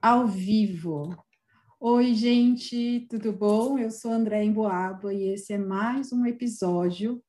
[0.00, 1.14] ao vivo.
[1.78, 3.78] Oi, gente, tudo bom?
[3.78, 7.22] Eu sou André Emboaba e esse é mais um episódio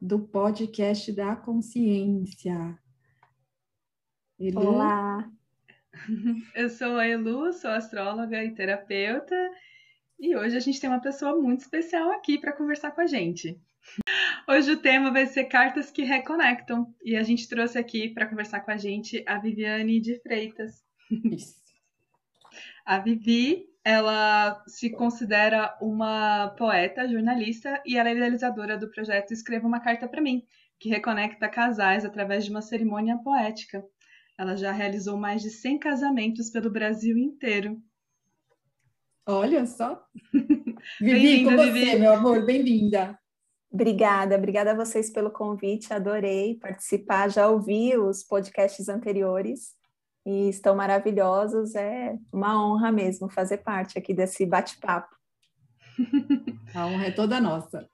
[0.00, 2.76] do podcast da consciência.
[4.38, 4.60] Elu?
[4.60, 5.30] Olá!
[6.56, 9.36] Eu sou a Elu, sou astróloga e terapeuta,
[10.18, 13.60] e hoje a gente tem uma pessoa muito especial aqui para conversar com a gente.
[14.48, 18.60] Hoje o tema vai ser cartas que reconectam, e a gente trouxe aqui para conversar
[18.60, 20.84] com a gente a Viviane de Freitas.
[21.32, 21.65] Isso.
[22.86, 29.66] A Vivi, ela se considera uma poeta, jornalista e ela é idealizadora do projeto Escreva
[29.66, 30.44] uma Carta para mim,
[30.78, 33.84] que reconecta casais através de uma cerimônia poética.
[34.38, 37.76] Ela já realizou mais de 100 casamentos pelo Brasil inteiro.
[39.26, 40.00] Olha só.
[41.00, 41.98] Vivi, com você, Vivi.
[41.98, 43.18] meu amor, bem-vinda.
[43.68, 49.74] Obrigada, obrigada a vocês pelo convite, adorei participar, já ouvi os podcasts anteriores
[50.26, 51.76] e estão maravilhosos.
[51.76, 55.14] É uma honra mesmo fazer parte aqui desse bate-papo.
[56.74, 57.88] A honra é toda nossa.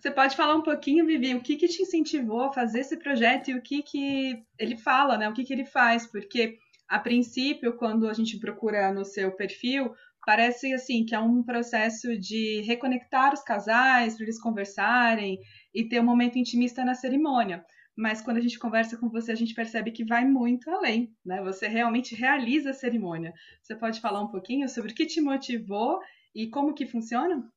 [0.00, 3.50] Você pode falar um pouquinho, Vivi, o que, que te incentivou a fazer esse projeto
[3.50, 5.28] e o que, que ele fala, né?
[5.28, 6.06] O que, que ele faz?
[6.06, 9.92] Porque, a princípio, quando a gente procura no seu perfil,
[10.24, 15.38] parece assim que é um processo de reconectar os casais, para eles conversarem
[15.74, 17.62] e ter um momento intimista na cerimônia
[17.96, 21.42] mas quando a gente conversa com você, a gente percebe que vai muito além, né?
[21.42, 23.32] Você realmente realiza a cerimônia.
[23.62, 25.98] Você pode falar um pouquinho sobre o que te motivou
[26.34, 27.50] e como que funciona?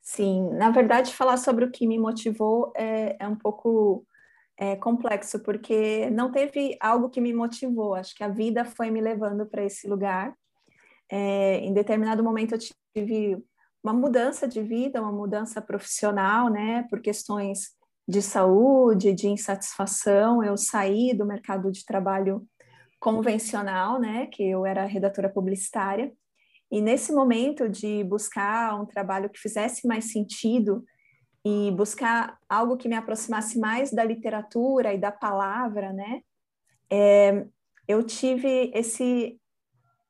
[0.00, 4.06] Sim, na verdade, falar sobre o que me motivou é, é um pouco
[4.56, 7.94] é, complexo, porque não teve algo que me motivou.
[7.94, 10.32] Acho que a vida foi me levando para esse lugar.
[11.10, 12.58] É, em determinado momento, eu
[12.94, 13.42] tive
[13.82, 17.76] uma mudança de vida, uma mudança profissional, né, por questões
[18.08, 22.48] de saúde, de insatisfação, eu saí do mercado de trabalho
[22.98, 26.10] convencional, né, que eu era redatora publicitária,
[26.70, 30.82] e nesse momento de buscar um trabalho que fizesse mais sentido
[31.44, 36.22] e buscar algo que me aproximasse mais da literatura e da palavra, né,
[36.90, 37.46] é,
[37.86, 39.38] eu tive esse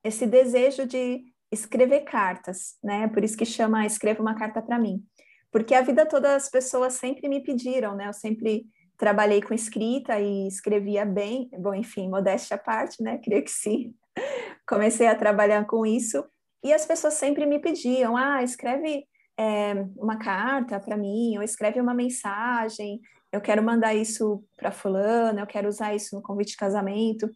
[0.05, 5.05] esse desejo de escrever cartas, né, por isso que chama escreva uma carta para mim
[5.51, 8.09] porque a vida toda as pessoas sempre me pediram, né?
[8.09, 8.67] Eu sempre
[8.97, 13.19] trabalhei com escrita e escrevia bem, bom, enfim, modéstia à parte, né?
[13.19, 13.95] Creio que sim.
[14.69, 16.25] Comecei a trabalhar com isso
[16.63, 19.05] e as pessoas sempre me pediam, ah, escreve
[19.39, 23.01] é, uma carta para mim, ou escreve uma mensagem,
[23.33, 27.31] eu quero mandar isso para fulana, eu quero usar isso no convite de casamento.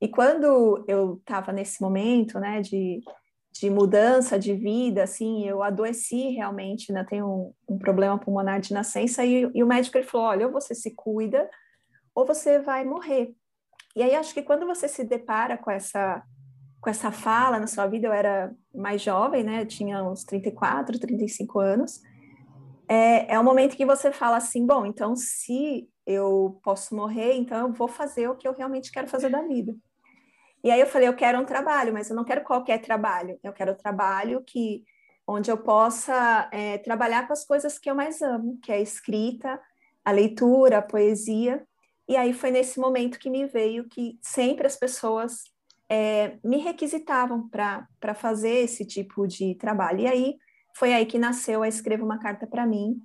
[0.00, 3.00] E quando eu estava nesse momento, né, de
[3.54, 8.74] de mudança de vida, assim, eu adoeci realmente, né, tenho um, um problema pulmonar de
[8.74, 11.48] nascença, e, e, o médico ele falou, olha, ou você se cuida,
[12.14, 13.32] ou você vai morrer.
[13.94, 16.22] E aí acho que quando você se depara com essa
[16.80, 21.58] com essa fala na sua vida, eu era mais jovem, né, tinha uns 34, 35
[21.58, 22.02] anos,
[22.86, 27.68] é, é o momento que você fala assim, bom, então se eu posso morrer, então
[27.68, 29.74] eu vou fazer o que eu realmente quero fazer da vida.
[30.64, 33.38] E aí eu falei, eu quero um trabalho, mas eu não quero qualquer trabalho.
[33.44, 34.82] Eu quero um trabalho que
[35.26, 38.80] onde eu possa é, trabalhar com as coisas que eu mais amo, que é a
[38.80, 39.60] escrita,
[40.02, 41.62] a leitura, a poesia.
[42.08, 45.42] E aí foi nesse momento que me veio que sempre as pessoas
[45.86, 50.00] é, me requisitavam para fazer esse tipo de trabalho.
[50.00, 50.36] E aí
[50.74, 52.96] foi aí que nasceu a Escreva uma Carta para mim.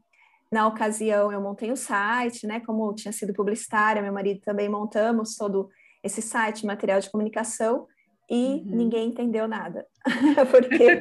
[0.49, 2.61] Na ocasião, eu montei o um site, né?
[2.61, 5.69] Como tinha sido publicitária, meu marido também montamos todo
[6.03, 7.87] esse site, material de comunicação,
[8.29, 8.63] e uhum.
[8.65, 9.85] ninguém entendeu nada.
[10.51, 10.99] Porque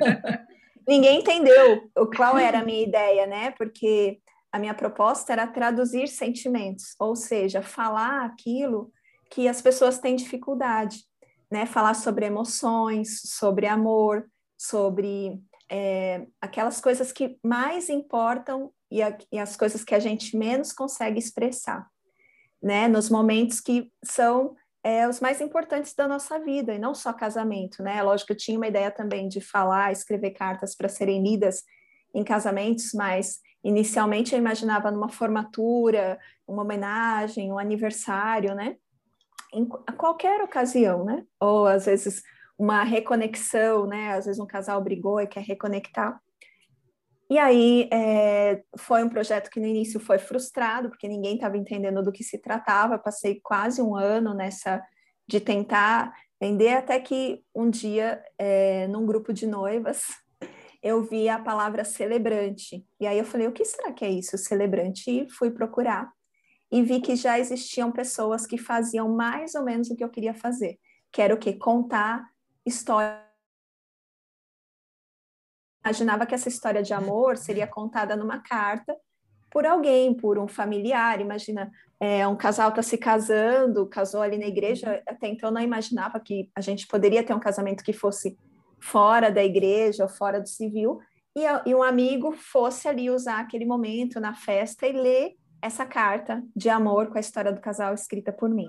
[0.86, 3.50] ninguém entendeu qual era a minha ideia, né?
[3.53, 4.19] Porque
[4.50, 8.91] a minha proposta era traduzir sentimentos, ou seja, falar aquilo
[9.31, 11.04] que as pessoas têm dificuldade,
[11.50, 11.66] né?
[11.66, 14.26] Falar sobre emoções, sobre amor,
[14.56, 15.38] sobre
[15.70, 20.73] é, aquelas coisas que mais importam e, a, e, as coisas que a gente menos
[20.73, 21.87] consegue expressar,
[22.62, 22.88] né?
[22.88, 24.56] Nos momentos que são
[24.88, 28.02] é, os mais importantes da nossa vida, e não só casamento, né?
[28.02, 31.62] Lógico, eu tinha uma ideia também de falar, escrever cartas para serem lidas
[32.14, 38.76] em casamentos, mas inicialmente eu imaginava numa formatura, uma homenagem, um aniversário, né?
[39.52, 41.23] Em qualquer ocasião, né?
[41.38, 42.23] Ou às vezes
[42.58, 44.14] uma reconexão, né?
[44.14, 46.19] Às vezes um casal brigou e quer reconectar.
[47.30, 52.02] E aí é, foi um projeto que no início foi frustrado, porque ninguém estava entendendo
[52.02, 52.98] do que se tratava.
[52.98, 54.82] Passei quase um ano nessa
[55.26, 60.04] de tentar vender, até que um dia, é, num grupo de noivas,
[60.82, 62.86] eu vi a palavra celebrante.
[62.98, 65.10] E aí eu falei, o que será que é isso, celebrante?
[65.10, 66.10] E fui procurar.
[66.70, 70.34] E vi que já existiam pessoas que faziam mais ou menos o que eu queria
[70.34, 70.78] fazer,
[71.12, 71.52] que era o quê?
[71.52, 72.25] Contar
[72.64, 73.27] história.
[75.88, 78.94] Imaginava que essa história de amor seria contada numa carta
[79.50, 81.19] por alguém, por um familiar.
[81.19, 85.02] Imagina, é, um casal está se casando, casou ali na igreja.
[85.08, 88.37] Até então não imaginava que a gente poderia ter um casamento que fosse
[88.79, 91.00] fora da igreja ou fora do civil.
[91.35, 96.44] E, e um amigo fosse ali usar aquele momento na festa e ler essa carta
[96.55, 98.69] de amor com a história do casal escrita por mim.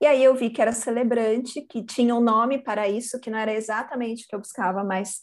[0.00, 3.38] E aí eu vi que era celebrante, que tinha um nome para isso, que não
[3.38, 5.22] era exatamente o que eu buscava, mas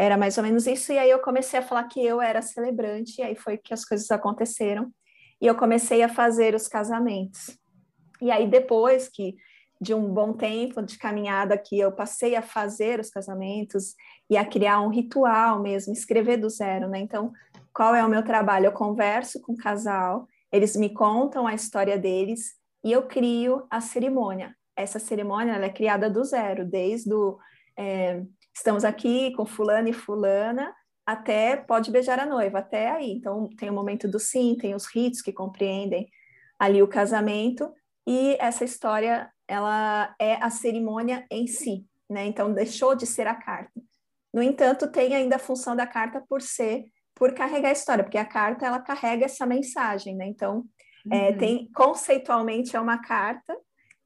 [0.00, 0.92] era mais ou menos isso.
[0.94, 3.84] E aí eu comecei a falar que eu era celebrante, e aí foi que as
[3.84, 4.90] coisas aconteceram.
[5.38, 7.58] E eu comecei a fazer os casamentos.
[8.22, 9.36] E aí depois que
[9.78, 13.94] de um bom tempo de caminhada que eu passei a fazer os casamentos
[14.28, 16.98] e a criar um ritual mesmo, escrever do zero, né?
[16.98, 17.32] Então,
[17.72, 18.66] qual é o meu trabalho?
[18.66, 23.82] Eu converso com o casal, eles me contam a história deles e eu crio a
[23.82, 24.54] cerimônia.
[24.74, 27.38] Essa cerimônia é criada do zero, desde o
[27.78, 28.22] é,
[28.54, 30.74] estamos aqui com fulano e fulana
[31.06, 33.12] até pode beijar a noiva, até aí.
[33.12, 36.08] Então tem o momento do sim, tem os ritos que compreendem
[36.58, 37.72] ali o casamento
[38.06, 42.26] e essa história ela é a cerimônia em si, né?
[42.26, 43.80] Então deixou de ser a carta.
[44.32, 48.16] No entanto, tem ainda a função da carta por ser por carregar a história, porque
[48.16, 50.26] a carta ela carrega essa mensagem, né?
[50.26, 50.64] Então
[51.10, 51.38] é, uhum.
[51.38, 53.56] tem conceitualmente é uma carta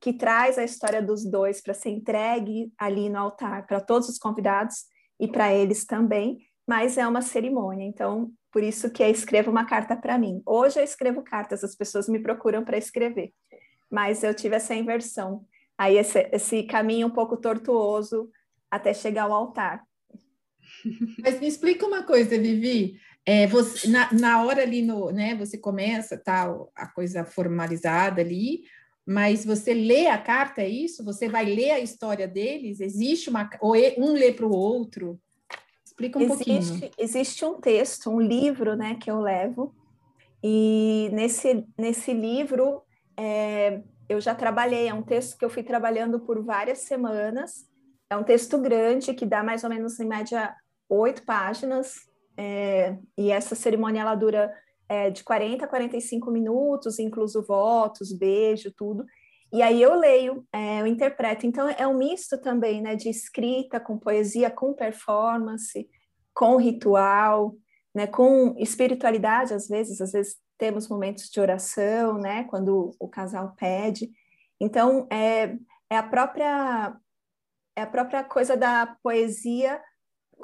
[0.05, 4.19] que traz a história dos dois para ser entregue ali no altar para todos os
[4.19, 4.85] convidados
[5.19, 7.87] e para eles também, mas é uma cerimônia.
[7.87, 10.43] Então, por isso que eu escrevo uma carta para mim.
[10.45, 13.33] Hoje eu escrevo cartas, as pessoas me procuram para escrever,
[13.91, 15.47] mas eu tive essa inversão.
[15.79, 18.31] Aí esse, esse caminho um pouco tortuoso
[18.71, 19.83] até chegar ao altar.
[21.23, 23.01] Mas me explica uma coisa, Vivi.
[23.25, 28.65] É, você, na, na hora ali no, né, você começa tal a coisa formalizada ali,
[29.07, 31.05] mas você lê a carta, é isso?
[31.05, 32.81] Você vai ler a história deles?
[32.81, 35.21] Existe uma ou um lê para o outro?
[35.85, 36.91] Explica um existe, pouquinho.
[36.99, 39.75] Existe um texto, um livro, né, que eu levo
[40.47, 42.83] e nesse nesse livro
[43.17, 44.89] é, eu já trabalhei.
[44.89, 47.67] É um texto que eu fui trabalhando por várias semanas.
[48.11, 50.55] É um texto grande que dá mais ou menos em média
[50.87, 51.95] oito páginas
[52.37, 54.53] é, e essa cerimônia ela dura
[54.95, 59.05] é, de 40 a 45 minutos, incluso votos, beijo, tudo.
[59.53, 61.47] E aí eu leio, é, eu interpreto.
[61.47, 65.89] Então é um misto também, né, de escrita com poesia, com performance,
[66.33, 67.57] com ritual,
[67.95, 73.55] né, com espiritualidade às vezes, às vezes temos momentos de oração, né, quando o casal
[73.57, 74.11] pede.
[74.61, 75.57] Então é,
[75.91, 76.97] é a própria
[77.77, 79.81] é a própria coisa da poesia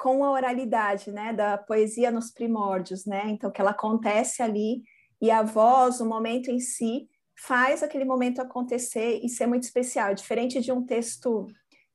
[0.01, 3.21] com a oralidade, né, da poesia nos primórdios, né?
[3.27, 4.81] Então que ela acontece ali
[5.21, 7.07] e a voz, o momento em si
[7.37, 11.45] faz aquele momento acontecer e ser muito especial, diferente de um texto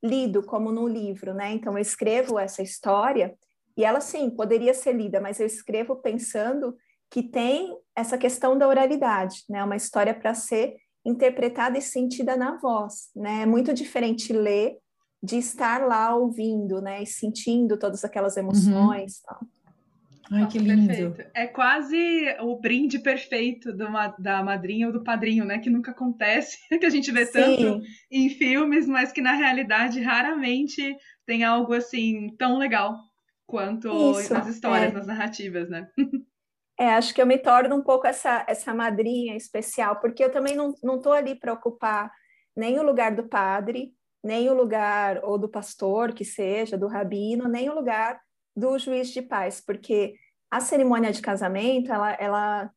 [0.01, 1.53] lido como no livro, né?
[1.53, 3.35] Então eu escrevo essa história
[3.77, 6.77] e ela sim poderia ser lida, mas eu escrevo pensando
[7.11, 9.65] que tem essa questão da oralidade, né?
[9.65, 13.43] Uma história para ser interpretada e sentida na voz, né?
[13.43, 14.79] É muito diferente ler
[15.27, 19.23] de estar lá ouvindo, né, e sentindo todas aquelas emoções.
[19.29, 19.49] Uhum.
[20.31, 20.87] Ai, Nossa, que lindo.
[20.87, 21.31] Perfeito.
[21.35, 23.87] É quase o brinde perfeito do,
[24.19, 25.59] da madrinha ou do padrinho, né?
[25.59, 27.33] Que nunca acontece, que a gente vê Sim.
[27.33, 32.97] tanto em filmes, mas que na realidade raramente tem algo assim tão legal
[33.47, 34.95] quanto Isso, nas histórias, é.
[34.95, 35.89] nas narrativas, né?
[36.79, 40.55] É, acho que eu me torno um pouco essa, essa madrinha especial, porque eu também
[40.55, 42.13] não, não tô ali para ocupar
[42.55, 47.49] nem o lugar do padre, nem o lugar ou do pastor que seja, do rabino,
[47.49, 48.21] nem o lugar
[48.57, 50.15] do juiz de paz, porque
[50.51, 52.71] a cerimônia de casamento, ela, ela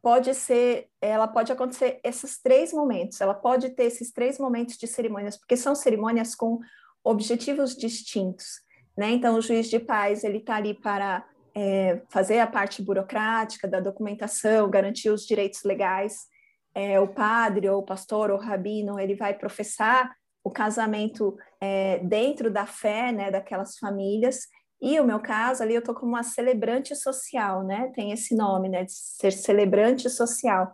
[0.00, 4.86] pode ser, ela pode acontecer esses três momentos, ela pode ter esses três momentos de
[4.86, 6.60] cerimônias, porque são cerimônias com
[7.02, 8.60] objetivos distintos,
[8.96, 9.10] né?
[9.10, 13.80] Então, o juiz de paz, ele está ali para é, fazer a parte burocrática da
[13.80, 16.26] documentação, garantir os direitos legais,
[16.74, 21.98] é, o padre ou o pastor ou o rabino, ele vai professar o casamento é,
[22.00, 24.40] dentro da fé, né, daquelas famílias.
[24.80, 27.90] E o meu caso ali, eu tô como uma celebrante social, né?
[27.94, 30.70] Tem esse nome, né, de ser celebrante social.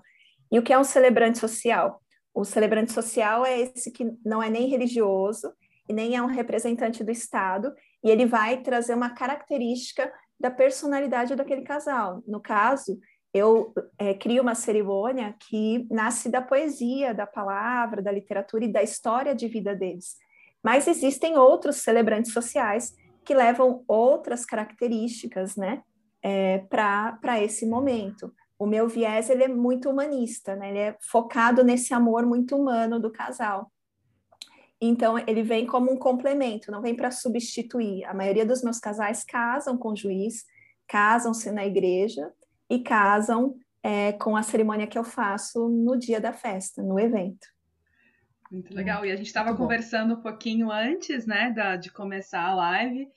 [0.50, 2.02] E o que é um celebrante social?
[2.34, 5.52] O celebrante social é esse que não é nem religioso
[5.88, 7.72] e nem é um representante do Estado,
[8.02, 12.22] e ele vai trazer uma característica da personalidade daquele casal.
[12.26, 12.98] No caso,
[13.32, 18.82] eu é, crio uma cerimônia que nasce da poesia, da palavra, da literatura e da
[18.82, 20.16] história de vida deles.
[20.62, 22.94] Mas existem outros celebrantes sociais
[23.24, 25.82] que levam outras características, né,
[26.22, 28.32] é, para esse momento.
[28.58, 30.68] O meu viés ele é muito humanista, né?
[30.68, 33.72] Ele é focado nesse amor muito humano do casal.
[34.78, 38.04] Então, ele vem como um complemento, não vem para substituir.
[38.04, 40.44] A maioria dos meus casais casam com juiz,
[40.86, 42.30] casam-se na igreja
[42.70, 47.46] e casam é, com a cerimônia que eu faço no dia da festa, no evento.
[48.50, 49.04] Muito legal.
[49.04, 53.08] E a gente estava conversando um pouquinho antes, né, da, de começar a live,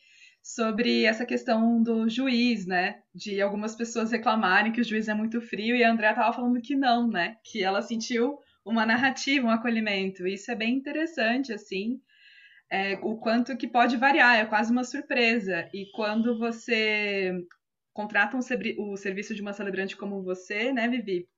[0.41, 2.99] sobre essa questão do juiz, né?
[3.15, 6.61] De algumas pessoas reclamarem que o juiz é muito frio e a Andrea estava falando
[6.61, 7.37] que não, né?
[7.43, 10.27] Que ela sentiu uma narrativa, um acolhimento.
[10.27, 12.01] Isso é bem interessante, assim,
[12.69, 15.69] é, o quanto que pode variar, é quase uma surpresa.
[15.73, 17.33] E quando você
[17.93, 18.39] contrata um,
[18.79, 21.29] o serviço de uma celebrante como você, né, Vivi?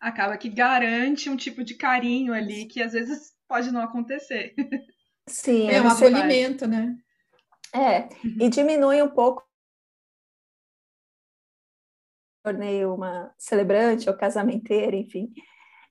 [0.00, 4.54] Acaba que garante um tipo de carinho ali que às vezes pode não acontecer.
[5.28, 6.96] Sim, é um acolhimento, né?
[7.74, 9.42] É, e diminui um pouco.
[12.44, 15.32] Tornei uma celebrante ou casamenteira, enfim.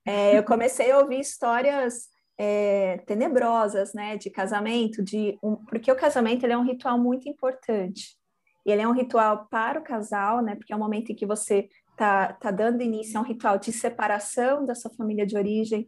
[0.06, 5.96] É, eu comecei a ouvir histórias é, tenebrosas, né, de casamento, de um, porque o
[5.96, 8.18] casamento ele é um ritual muito importante.
[8.66, 11.26] E ele é um ritual para o casal, né, porque é o momento em que
[11.26, 15.88] você tá, tá dando início a um ritual de separação da sua família de origem,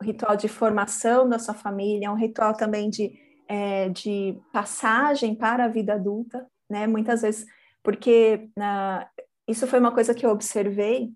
[0.00, 3.12] um ritual de formação da sua família, um ritual também de
[3.52, 6.86] é, de passagem para a vida adulta, né?
[6.86, 7.44] Muitas vezes,
[7.82, 9.06] porque na,
[9.46, 11.10] isso foi uma coisa que eu observei,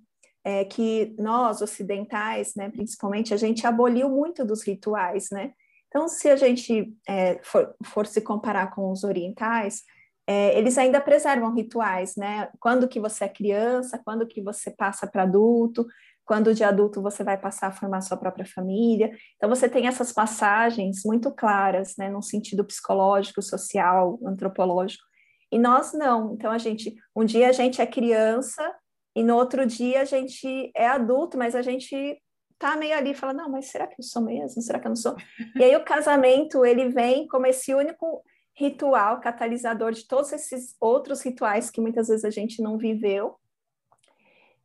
[0.44, 5.52] é, que nós ocidentais, né, principalmente, a gente aboliu muito dos rituais, né?
[5.88, 9.82] Então, se a gente é, for, for, se comparar com os orientais,
[10.26, 12.48] é, eles ainda preservam rituais, né?
[12.58, 15.86] Quando que você é criança, quando que você passa para adulto,
[16.26, 19.16] quando de adulto você vai passar a formar sua própria família.
[19.36, 25.04] Então você tem essas passagens muito claras, né, num sentido psicológico, social, antropológico.
[25.52, 26.34] E nós não.
[26.34, 28.74] Então a gente, um dia a gente é criança
[29.14, 32.20] e no outro dia a gente é adulto, mas a gente
[32.58, 34.60] tá meio ali fala: "Não, mas será que eu sou mesmo?
[34.60, 35.14] Será que eu não sou?".
[35.54, 38.24] E aí o casamento, ele vem como esse único
[38.56, 43.38] ritual catalisador de todos esses outros rituais que muitas vezes a gente não viveu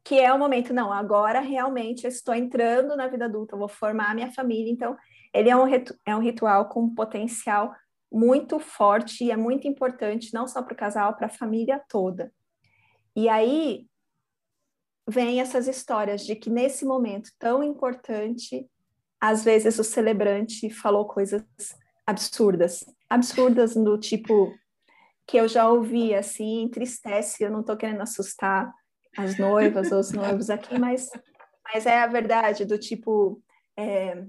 [0.03, 3.67] que é o momento, não, agora realmente eu estou entrando na vida adulta, eu vou
[3.67, 4.71] formar a minha família.
[4.71, 4.97] Então,
[5.33, 5.65] ele é um,
[6.05, 7.73] é um ritual com potencial
[8.11, 12.33] muito forte e é muito importante, não só para o casal, para a família toda.
[13.15, 13.87] E aí
[15.07, 18.67] vem essas histórias de que nesse momento tão importante,
[19.19, 21.43] às vezes o celebrante falou coisas
[22.05, 24.53] absurdas, absurdas do tipo
[25.27, 28.73] que eu já ouvi assim, entristece, eu não estou querendo assustar,
[29.17, 31.09] as noivas ou os noivos aqui, mas,
[31.63, 33.41] mas é a verdade, do tipo,
[33.77, 34.25] é,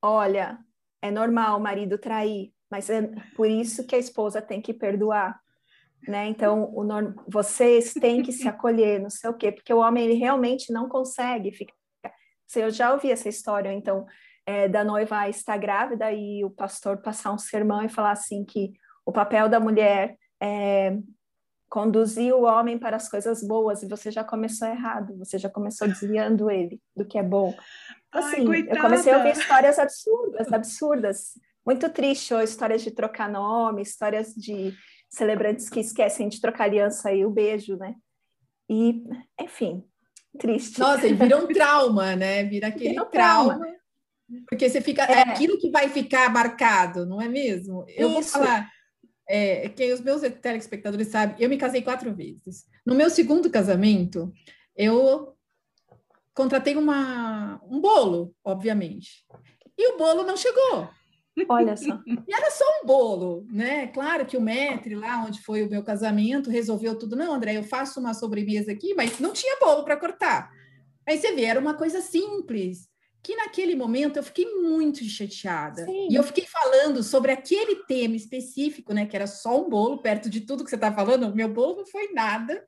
[0.00, 0.58] olha,
[1.00, 3.02] é normal o marido trair, mas é
[3.36, 5.40] por isso que a esposa tem que perdoar,
[6.08, 6.26] né?
[6.26, 6.84] Então, o,
[7.28, 10.88] vocês têm que se acolher, não sei o quê, porque o homem, ele realmente não
[10.88, 11.74] consegue ficar...
[12.54, 14.06] Eu já ouvi essa história, então,
[14.46, 18.72] é, da noiva estar grávida e o pastor passar um sermão e falar assim que
[19.04, 20.96] o papel da mulher é
[21.68, 25.88] conduzir o homem para as coisas boas e você já começou errado, você já começou
[25.88, 27.56] desviando ele do que é bom.
[28.12, 31.30] Assim, Ai, eu comecei a ouvir histórias absurdas, absurdas.
[31.64, 34.74] Muito triste, ou histórias de trocar nome, histórias de
[35.08, 37.94] celebrantes que esquecem de trocar aliança e o beijo, né?
[38.68, 39.02] E,
[39.40, 39.82] enfim,
[40.38, 40.78] triste.
[40.78, 42.44] Nossa, e vira um trauma, né?
[42.44, 43.58] Vira aquele vira um trauma.
[43.58, 43.81] trauma.
[44.48, 45.04] Porque você fica.
[45.04, 45.12] É.
[45.12, 47.84] é aquilo que vai ficar marcado, não é mesmo?
[47.88, 48.14] Eu Isso.
[48.14, 48.70] vou falar
[49.28, 52.66] é, que os meus telespectadores sabem, eu me casei quatro vezes.
[52.84, 54.32] No meu segundo casamento,
[54.76, 55.34] eu
[56.34, 59.24] contratei uma, um bolo, obviamente.
[59.76, 60.88] E o bolo não chegou.
[61.48, 61.98] Olha só.
[62.06, 63.86] E era só um bolo, né?
[63.86, 67.16] Claro que o mestre lá onde foi o meu casamento resolveu tudo.
[67.16, 70.50] Não, André, eu faço uma sobremesa aqui, mas não tinha bolo para cortar.
[71.08, 72.91] Aí você vê, era uma coisa simples
[73.22, 75.84] que naquele momento eu fiquei muito chateada.
[75.84, 76.08] Sim.
[76.10, 79.06] E eu fiquei falando sobre aquele tema específico, né?
[79.06, 81.34] Que era só um bolo, perto de tudo que você está falando.
[81.34, 82.66] Meu bolo não foi nada,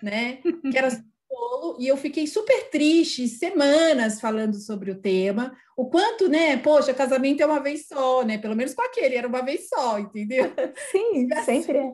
[0.00, 0.38] né?
[0.70, 1.76] Que era só um bolo.
[1.80, 5.52] E eu fiquei super triste, semanas falando sobre o tema.
[5.76, 6.56] O quanto, né?
[6.56, 8.38] Poxa, casamento é uma vez só, né?
[8.38, 10.52] Pelo menos com aquele, era uma vez só, entendeu?
[10.92, 11.92] Sim, sempre é.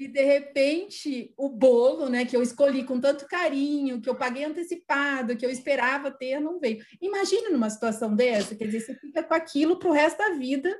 [0.00, 4.44] E de repente, o bolo, né, que eu escolhi com tanto carinho, que eu paguei
[4.44, 6.82] antecipado, que eu esperava ter, não veio.
[7.02, 10.74] Imagina numa situação dessa, quer dizer, você fica com aquilo para o resto da vida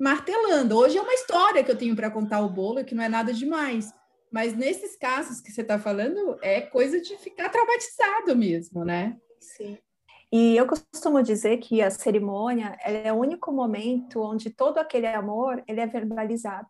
[0.00, 0.78] martelando.
[0.78, 3.34] Hoje é uma história que eu tenho para contar o bolo, que não é nada
[3.34, 3.92] demais.
[4.32, 9.14] Mas nesses casos que você está falando, é coisa de ficar traumatizado mesmo, né?
[9.38, 9.76] Sim.
[10.32, 15.62] E eu costumo dizer que a cerimônia é o único momento onde todo aquele amor
[15.68, 16.66] ele é verbalizado.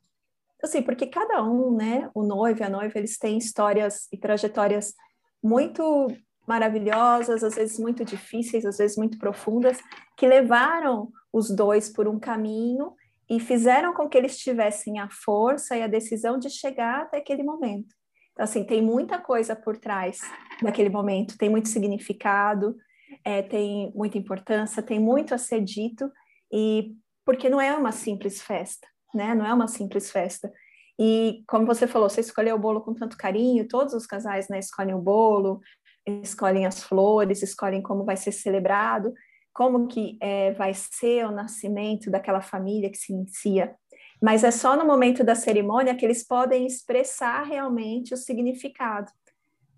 [0.63, 4.95] Assim, porque cada um, né, o noivo e a noiva, eles têm histórias e trajetórias
[5.43, 6.09] muito
[6.47, 9.79] maravilhosas, às vezes muito difíceis, às vezes muito profundas,
[10.17, 12.93] que levaram os dois por um caminho
[13.29, 17.43] e fizeram com que eles tivessem a força e a decisão de chegar até aquele
[17.43, 17.95] momento.
[18.33, 20.21] Então, assim, tem muita coisa por trás
[20.61, 22.77] daquele momento, tem muito significado,
[23.25, 26.11] é, tem muita importância, tem muito a ser dito,
[26.53, 26.95] e
[27.25, 29.35] porque não é uma simples festa, né?
[29.35, 30.53] Não é uma simples festa.
[30.99, 34.59] E como você falou, você escolheu o bolo com tanto carinho, todos os casais né,
[34.59, 35.61] escolhem o bolo,
[36.07, 39.13] escolhem as flores, escolhem como vai ser celebrado,
[39.53, 43.75] como que é, vai ser o nascimento daquela família que se inicia.
[44.23, 49.11] Mas é só no momento da cerimônia que eles podem expressar realmente o significado,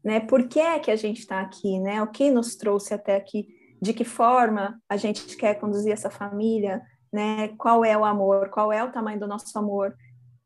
[0.04, 0.20] né?
[0.20, 2.02] Por que é que a gente está aqui, né?
[2.02, 3.48] O que nos trouxe até aqui?
[3.80, 6.82] De que forma a gente quer conduzir essa família,
[7.12, 7.48] né?
[7.56, 8.50] Qual é o amor?
[8.50, 9.94] Qual é o tamanho do nosso amor?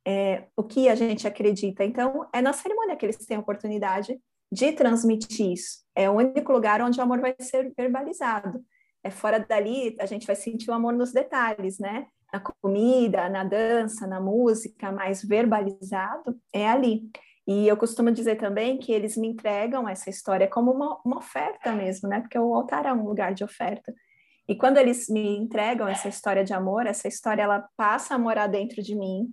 [0.07, 1.85] É, o que a gente acredita?
[1.85, 4.19] Então, é na cerimônia que eles têm a oportunidade
[4.53, 5.85] de transmitir isso.
[5.95, 8.61] É o único lugar onde o amor vai ser verbalizado.
[9.03, 12.07] É fora dali, a gente vai sentir o amor nos detalhes, né?
[12.33, 17.11] Na comida, na dança, na música, mais verbalizado, é ali.
[17.47, 21.73] E eu costumo dizer também que eles me entregam essa história como uma, uma oferta
[21.73, 22.21] mesmo, né?
[22.21, 23.93] Porque o altar é um lugar de oferta.
[24.51, 28.49] E quando eles me entregam essa história de amor, essa história ela passa a morar
[28.49, 29.33] dentro de mim.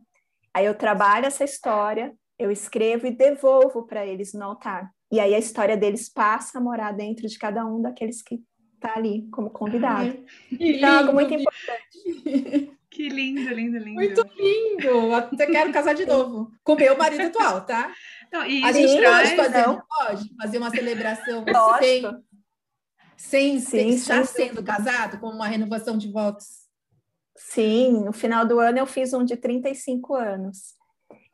[0.53, 4.91] Aí eu trabalho essa história, eu escrevo e devolvo para eles no altar.
[5.11, 8.39] E aí a história deles passa a morar dentro de cada um daqueles que
[8.75, 10.23] está ali como convidado.
[10.51, 12.77] então, é algo muito importante.
[12.89, 13.95] Que lindo, lindo, lindo.
[13.95, 15.13] Muito lindo.
[15.13, 16.51] Até quero casar de novo.
[16.63, 17.91] Com meu marido atual, tá?
[18.31, 21.45] Não, e a gente pode fazer, pode fazer uma celebração
[21.79, 22.03] sem,
[23.17, 26.67] sem, sem estar sendo casado, como uma renovação de votos.
[27.35, 30.75] Sim, no final do ano eu fiz um de 35 anos.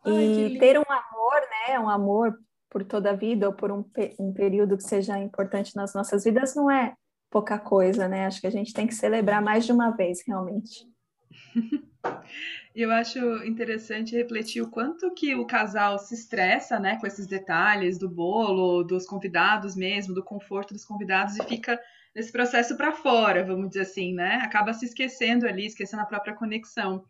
[0.05, 1.79] Ai, e ter um amor, né?
[1.79, 3.85] Um amor por toda a vida ou por um,
[4.19, 6.95] um período que seja importante nas nossas vidas não é
[7.29, 8.25] pouca coisa, né?
[8.25, 10.87] Acho que a gente tem que celebrar mais de uma vez, realmente.
[12.75, 17.99] Eu acho interessante refletir o quanto que o casal se estressa, né, com esses detalhes
[17.99, 21.79] do bolo, dos convidados mesmo, do conforto dos convidados e fica
[22.15, 24.39] nesse processo para fora, vamos dizer assim, né?
[24.43, 27.03] Acaba se esquecendo ali, esquecendo a própria conexão.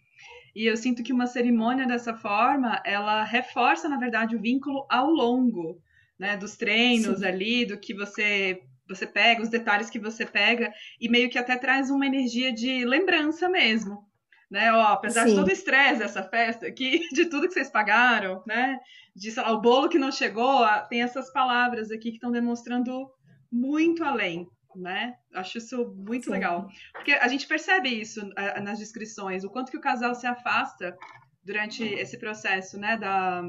[0.55, 5.09] E eu sinto que uma cerimônia dessa forma, ela reforça, na verdade, o vínculo ao
[5.09, 5.81] longo,
[6.19, 7.25] né, dos treinos Sim.
[7.25, 11.55] ali, do que você você pega, os detalhes que você pega, e meio que até
[11.55, 14.05] traz uma energia de lembrança mesmo.
[14.53, 15.29] Né, ó, apesar Sim.
[15.29, 18.79] de todo o estresse dessa festa aqui, de tudo que vocês pagaram, né?
[19.15, 23.09] De sei lá, o bolo que não chegou, tem essas palavras aqui que estão demonstrando
[23.51, 25.15] muito além, né?
[25.33, 26.31] Acho isso muito Sim.
[26.33, 26.67] legal.
[26.91, 28.29] Porque a gente percebe isso
[28.61, 30.95] nas descrições, o quanto que o casal se afasta
[31.43, 33.41] durante esse processo, né, da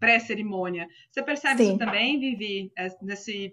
[0.00, 0.88] pré-cerimônia.
[1.10, 1.68] Você percebe Sim.
[1.68, 3.52] isso também, Vivi, é, nesse,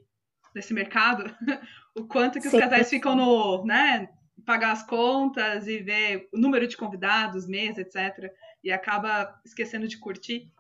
[0.56, 1.26] nesse mercado?
[2.00, 4.08] o quanto que os casais ficam no, né,
[4.46, 8.32] pagar as contas e ver o número de convidados, mesa, etc.
[8.64, 10.52] E acaba esquecendo de curtir?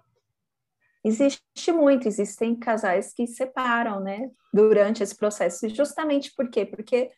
[1.05, 5.67] Existe muito, existem casais que separam, né, durante esse processo.
[5.69, 6.65] Justamente por quê?
[6.65, 7.11] Porque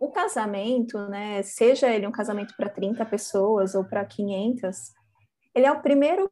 [0.00, 4.92] o casamento, né, seja ele um casamento para 30 pessoas ou para 500,
[5.54, 6.30] ele é o primeiro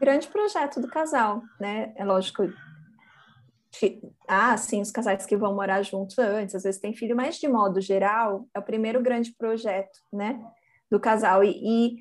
[0.00, 1.92] grande projeto do casal, né?
[1.96, 2.42] É lógico,
[4.28, 7.48] ah, sim, os casais que vão morar juntos antes, às vezes tem filho, mas de
[7.48, 10.40] modo geral, é o primeiro grande projeto, né,
[10.90, 11.42] do casal.
[11.42, 11.96] E, e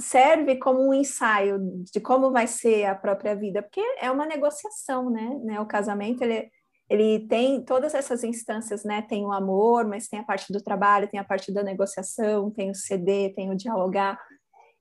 [0.00, 1.58] serve como um ensaio
[1.92, 5.40] de como vai ser a própria vida, porque é uma negociação, né?
[5.42, 5.60] né?
[5.60, 6.50] O casamento ele,
[6.88, 9.02] ele tem todas essas instâncias, né?
[9.02, 12.70] Tem o amor, mas tem a parte do trabalho, tem a parte da negociação, tem
[12.70, 14.20] o ceder, tem o dialogar.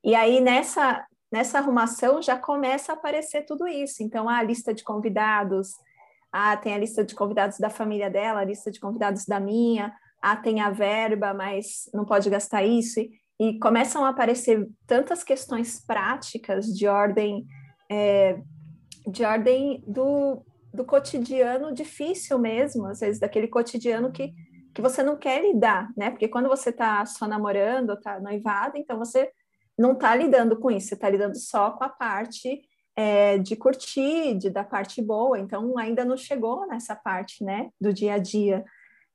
[0.04, 4.04] E aí nessa nessa arrumação já começa a aparecer tudo isso.
[4.04, 5.70] Então a lista de convidados,
[6.38, 9.94] ah, tem a lista de convidados da família dela, a lista de convidados da minha,
[10.22, 13.00] ah, tem a verba, mas não pode gastar isso.
[13.00, 17.46] E, e começam a aparecer tantas questões práticas de ordem
[17.90, 18.38] é,
[19.08, 20.44] de ordem do,
[20.74, 24.34] do cotidiano difícil mesmo, às vezes daquele cotidiano que,
[24.74, 26.10] que você não quer lidar, né?
[26.10, 29.32] Porque quando você está só namorando, está noivado, então você
[29.80, 32.62] não está lidando com isso, você está lidando só com a parte
[32.96, 37.94] é, de curtir, de, da parte boa, então ainda não chegou nessa parte, né, do
[37.94, 38.64] dia a dia.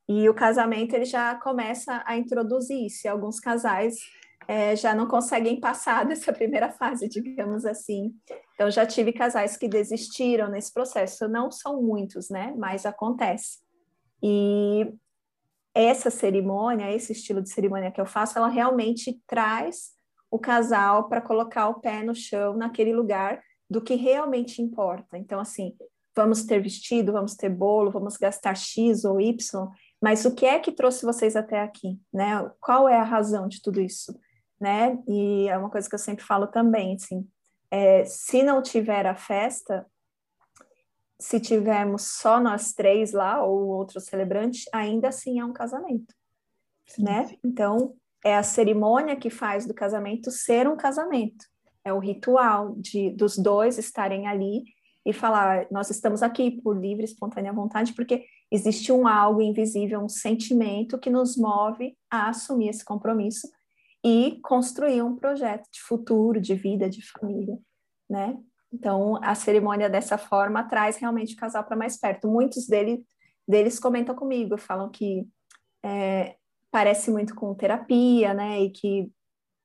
[0.08, 3.06] E o casamento ele já começa a introduzir isso.
[3.06, 3.96] E alguns casais
[4.48, 8.12] é, já não conseguem passar dessa primeira fase, digamos assim.
[8.54, 11.28] Então já tive casais que desistiram nesse processo.
[11.28, 12.52] Não são muitos, né?
[12.58, 13.60] Mas acontece.
[14.20, 14.92] E
[15.72, 19.92] essa cerimônia, esse estilo de cerimônia que eu faço, ela realmente traz
[20.28, 25.16] o casal para colocar o pé no chão naquele lugar do que realmente importa.
[25.16, 25.76] Então, assim,
[26.14, 29.68] vamos ter vestido, vamos ter bolo, vamos gastar X ou Y,
[30.02, 32.50] mas o que é que trouxe vocês até aqui, né?
[32.60, 34.18] Qual é a razão de tudo isso,
[34.60, 34.98] né?
[35.06, 37.26] E é uma coisa que eu sempre falo também, assim,
[37.70, 39.86] é, se não tiver a festa,
[41.18, 46.12] se tivermos só nós três lá ou outro celebrante, ainda assim é um casamento,
[46.86, 47.26] sim, né?
[47.26, 47.38] Sim.
[47.44, 51.46] Então, é a cerimônia que faz do casamento ser um casamento.
[51.90, 54.62] É o ritual de dos dois estarem ali
[55.04, 60.08] e falar, nós estamos aqui por livre, espontânea vontade, porque existe um algo invisível, um
[60.08, 63.48] sentimento que nos move a assumir esse compromisso
[64.04, 67.58] e construir um projeto de futuro, de vida, de família,
[68.08, 68.38] né?
[68.72, 72.28] Então, a cerimônia dessa forma traz realmente o casal para mais perto.
[72.28, 73.04] Muitos dele,
[73.48, 75.26] deles comentam comigo, falam que
[75.84, 76.36] é,
[76.70, 78.60] parece muito com terapia, né?
[78.60, 79.10] E que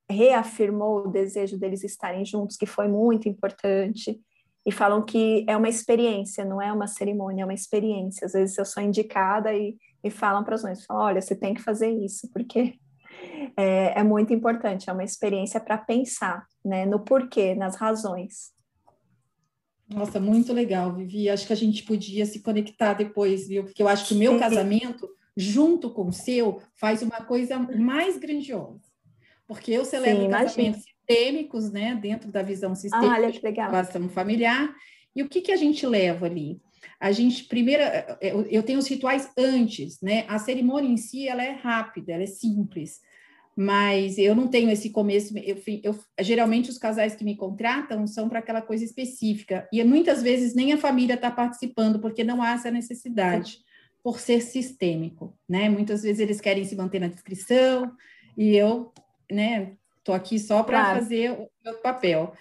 [0.10, 4.20] reafirmou o desejo deles estarem juntos, que foi muito importante.
[4.66, 8.26] E falam que é uma experiência, não é uma cerimônia, é uma experiência.
[8.26, 11.62] Às vezes eu sou indicada e, e falam para os noivos, olha, você tem que
[11.62, 12.74] fazer isso, porque
[13.56, 16.86] é, é muito importante, é uma experiência para pensar, né?
[16.86, 18.56] No porquê, nas razões.
[19.88, 21.30] Nossa, muito legal, Vivi.
[21.30, 23.66] Acho que a gente podia se conectar depois, viu?
[23.66, 24.40] Porque eu acho que o meu Sim.
[24.40, 28.82] casamento, junto com o seu, faz uma coisa mais grandiosa.
[29.48, 31.96] Porque eu celebro Sim, casamentos sistêmicos, né?
[31.96, 33.70] Dentro da visão sistêmica, ah, que legal.
[33.70, 34.76] relação familiar.
[35.16, 36.60] E o que, que a gente leva ali?
[37.00, 37.84] A gente, primeiro,
[38.50, 40.26] eu tenho os rituais antes, né?
[40.28, 43.00] A cerimônia em si, ela é rápida, ela é simples
[43.56, 45.34] mas eu não tenho esse começo.
[45.38, 50.22] Eu, eu, geralmente os casais que me contratam são para aquela coisa específica e muitas
[50.22, 53.60] vezes nem a família está participando porque não há essa necessidade
[54.04, 55.70] por ser sistêmico, né?
[55.70, 57.92] Muitas vezes eles querem se manter na descrição
[58.38, 58.92] e eu,
[59.32, 59.76] né?
[59.98, 61.00] Estou aqui só para claro.
[61.00, 62.34] fazer o meu papel.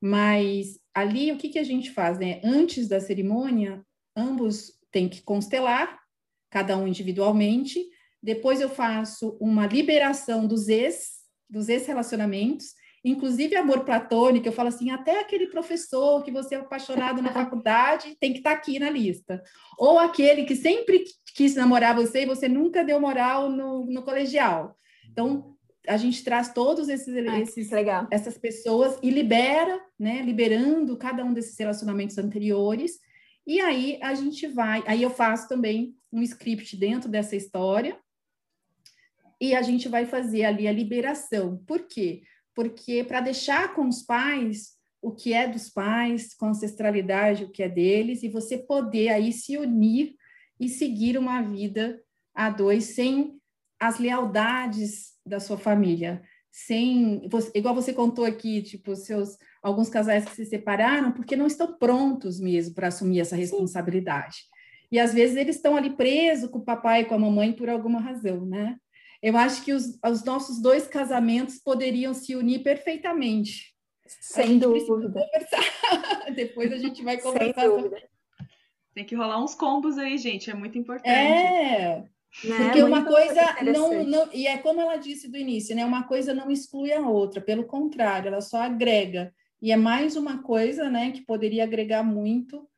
[0.00, 2.40] Mas ali o que, que a gente faz, né?
[2.44, 3.84] Antes da cerimônia,
[4.16, 5.98] ambos têm que constelar,
[6.50, 7.80] cada um individualmente
[8.22, 12.74] depois eu faço uma liberação dos ex, dos ex-relacionamentos,
[13.04, 18.16] inclusive amor platônico, eu falo assim, até aquele professor que você é apaixonado na faculdade
[18.20, 19.42] tem que estar tá aqui na lista.
[19.78, 24.76] Ou aquele que sempre quis namorar você e você nunca deu moral no, no colegial.
[25.10, 25.56] Então,
[25.88, 27.70] a gente traz todos esses, Ai, esses
[28.10, 33.00] essas pessoas e libera, né, liberando cada um desses relacionamentos anteriores.
[33.46, 37.98] E aí a gente vai, aí eu faço também um script dentro dessa história,
[39.40, 41.62] e a gente vai fazer ali a liberação.
[41.66, 42.22] Por quê?
[42.54, 47.62] Porque para deixar com os pais o que é dos pais, com ancestralidade, o que
[47.62, 50.16] é deles, e você poder aí se unir
[50.58, 52.02] e seguir uma vida
[52.34, 53.38] a dois sem
[53.78, 60.34] as lealdades da sua família, sem igual você contou aqui, tipo seus alguns casais que
[60.34, 64.36] se separaram porque não estão prontos mesmo para assumir essa responsabilidade.
[64.36, 64.58] Sim.
[64.90, 67.68] E às vezes eles estão ali presos com o papai e com a mamãe por
[67.68, 68.76] alguma razão, né?
[69.22, 73.74] Eu acho que os, os nossos dois casamentos poderiam se unir perfeitamente.
[74.06, 75.26] Sem dúvida.
[76.34, 77.60] Depois a gente vai conversar.
[77.60, 78.02] Sem dúvida.
[78.94, 81.08] Tem que rolar uns combos aí, gente, é muito importante.
[81.08, 82.04] É,
[82.44, 82.56] né?
[82.64, 84.28] Porque uma coisa não, não.
[84.32, 85.84] E é como ela disse do início, né?
[85.84, 89.32] Uma coisa não exclui a outra, pelo contrário, ela só agrega.
[89.60, 92.68] E é mais uma coisa, né, que poderia agregar muito,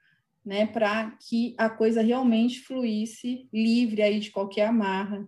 [0.43, 5.27] né, para que a coisa realmente fluísse livre aí de qualquer amarra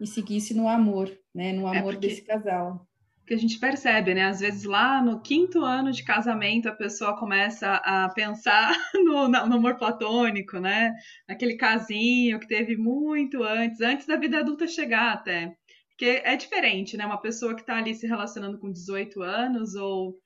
[0.00, 1.52] e seguisse no amor, né?
[1.52, 2.86] No é amor é desse casal.
[3.26, 4.24] Que a gente percebe, né?
[4.24, 9.54] Às vezes lá no quinto ano de casamento a pessoa começa a pensar no, no
[9.54, 10.92] amor platônico, né?
[11.26, 15.56] Aquele casinho que teve muito antes, antes da vida adulta chegar até.
[15.88, 17.06] Porque é diferente, né?
[17.06, 20.18] Uma pessoa que está ali se relacionando com 18 anos ou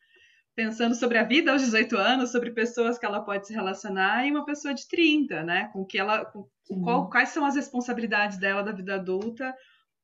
[0.56, 4.32] pensando sobre a vida aos 18 anos, sobre pessoas que ela pode se relacionar, e
[4.32, 5.70] uma pessoa de 30, né?
[5.72, 6.24] Com que ela.
[6.24, 6.48] Com,
[6.82, 9.54] qual, quais são as responsabilidades dela da vida adulta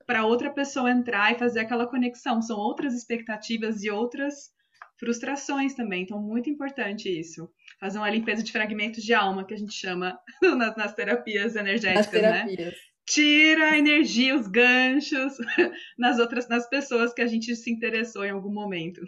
[0.07, 2.43] para outra pessoa entrar e fazer aquela conexão.
[2.43, 4.53] São outras expectativas e outras
[4.99, 6.03] frustrações também.
[6.03, 7.49] Então, muito importante isso.
[7.81, 12.23] Fazer uma limpeza de fragmentos de alma, que a gente chama nas, nas terapias energéticas,
[12.23, 12.45] nas né?
[12.45, 12.73] terapias.
[12.73, 12.79] né?
[13.07, 15.37] Tira a energia, os ganchos
[15.99, 19.03] nas outras, nas pessoas que a gente se interessou em algum momento.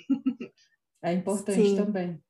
[1.03, 1.77] É importante Sim.
[1.77, 2.21] também.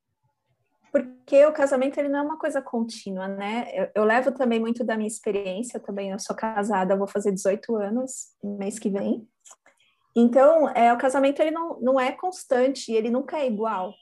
[0.92, 3.68] Porque o casamento ele não é uma coisa contínua, né?
[3.72, 7.76] Eu, eu, levo também muito da minha experiência, também eu sou casada, vou fazer 18
[7.76, 9.26] anos mês que vem.
[10.14, 13.92] Então, é, o casamento ele não, não é constante, ele nunca é igual,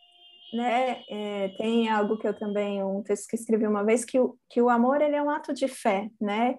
[0.53, 1.03] né?
[1.11, 4.63] É, tem algo que eu também, um texto que escrevi uma vez, que o, que
[4.63, 6.57] o amor ele é um ato de fé, né?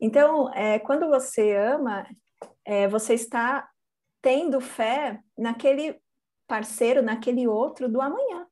[0.00, 2.06] Então, é, quando você ama,
[2.64, 3.68] é, você está
[4.20, 6.00] tendo fé naquele
[6.52, 8.46] parceiro naquele outro do amanhã.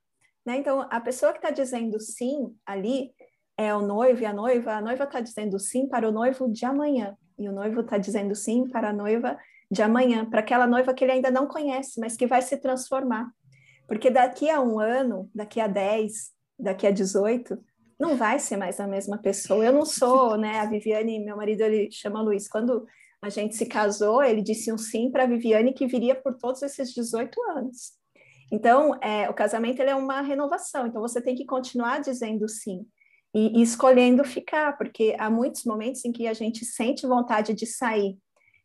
[0.44, 0.58] Né?
[0.58, 3.12] Então, a pessoa que está dizendo sim ali,
[3.56, 6.64] é o noivo e a noiva, a noiva está dizendo sim para o noivo de
[6.64, 9.38] amanhã, e o noivo está dizendo sim para a noiva
[9.70, 13.30] de amanhã, para aquela noiva que ele ainda não conhece, mas que vai se transformar.
[13.86, 17.58] Porque daqui a um ano, daqui a 10, daqui a 18,
[17.98, 19.64] não vai ser mais a mesma pessoa.
[19.64, 20.58] Eu não sou, né?
[20.58, 22.48] A Viviane, meu marido, ele chama Luiz.
[22.48, 22.86] Quando
[23.20, 26.62] a gente se casou, ele disse um sim para a Viviane que viria por todos
[26.62, 27.99] esses 18 anos.
[28.50, 32.84] Então, é, o casamento é uma renovação, então você tem que continuar dizendo sim
[33.34, 37.64] e, e escolhendo ficar, porque há muitos momentos em que a gente sente vontade de
[37.66, 38.18] sair,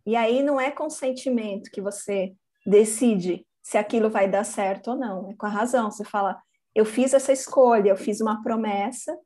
[0.06, 2.34] e aí não é consentimento que você
[2.66, 5.90] decide se aquilo vai dar certo ou não, é com a razão.
[5.90, 6.40] Você fala,
[6.76, 9.18] eu fiz essa escolha, eu fiz uma promessa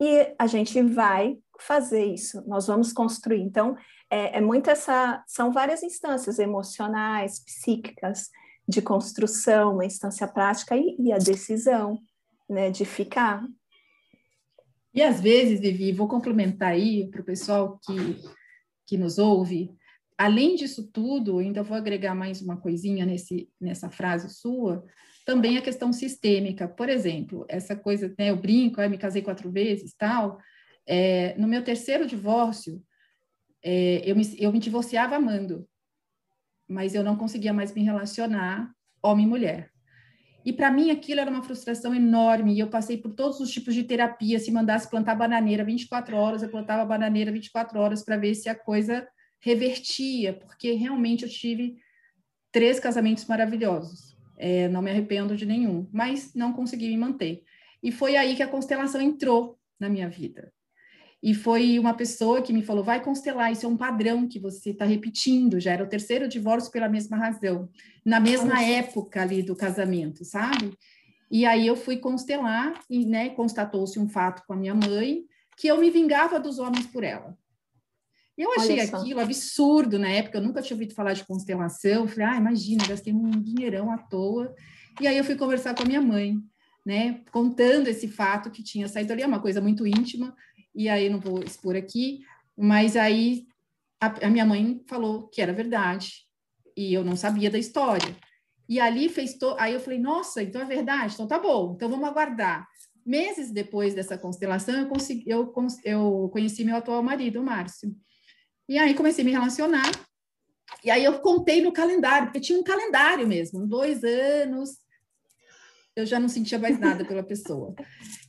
[0.00, 3.40] e a gente vai fazer isso, nós vamos construir.
[3.40, 3.76] Então,
[4.08, 8.30] é, é muito essa, são várias instâncias emocionais, psíquicas,
[8.68, 11.98] de construção, uma instância prática e, e a decisão,
[12.48, 13.42] né, de ficar.
[14.92, 17.94] E às vezes, Vivi, vou complementar aí para o pessoal que,
[18.86, 19.70] que nos ouve,
[20.18, 24.84] além disso tudo, ainda vou agregar mais uma coisinha nesse, nessa frase sua,
[25.24, 26.66] também a questão sistêmica.
[26.66, 30.38] Por exemplo, essa coisa, né, eu brinco, eu me casei quatro vezes, tal.
[30.86, 32.82] É, no meu terceiro divórcio,
[33.62, 35.66] é, eu, me, eu me divorciava amando
[36.68, 38.70] mas eu não conseguia mais me relacionar
[39.02, 39.70] homem e mulher.
[40.44, 43.74] E para mim aquilo era uma frustração enorme, e eu passei por todos os tipos
[43.74, 48.34] de terapia, se mandasse plantar bananeira 24 horas, eu plantava bananeira 24 horas para ver
[48.34, 49.06] se a coisa
[49.40, 51.76] revertia, porque realmente eu tive
[52.50, 54.16] três casamentos maravilhosos.
[54.36, 57.42] É, não me arrependo de nenhum, mas não consegui me manter.
[57.82, 60.52] E foi aí que a constelação entrou na minha vida.
[61.22, 64.70] E foi uma pessoa que me falou: vai constelar, isso é um padrão que você
[64.70, 65.58] está repetindo.
[65.58, 67.68] Já era o terceiro divórcio pela mesma razão,
[68.04, 68.62] na mesma Nossa.
[68.62, 70.72] época ali do casamento, sabe?
[71.30, 75.24] E aí eu fui constelar e, né, constatou-se um fato com a minha mãe
[75.56, 77.36] que eu me vingava dos homens por ela.
[78.36, 82.02] Eu achei aquilo absurdo na época, eu nunca tinha ouvido falar de constelação.
[82.02, 84.54] Eu falei, ah, imagina, gastei um dinheirão à toa.
[85.00, 86.38] E aí eu fui conversar com a minha mãe,
[86.86, 90.34] né, contando esse fato que tinha saído ali, é uma coisa muito íntima,
[90.78, 92.20] e aí não vou expor aqui,
[92.56, 93.48] mas aí
[94.00, 96.24] a, a minha mãe falou que era verdade,
[96.76, 98.16] e eu não sabia da história.
[98.68, 99.56] E ali fez to...
[99.58, 102.64] aí eu falei, nossa, então é verdade, então tá bom, então vamos aguardar.
[103.04, 107.92] Meses depois dessa constelação, eu, consegui, eu, eu conheci meu atual marido, o Márcio.
[108.68, 109.90] E aí comecei a me relacionar,
[110.84, 114.78] e aí eu contei no calendário, porque tinha um calendário mesmo, dois anos,
[116.00, 117.74] eu já não sentia mais nada pela pessoa.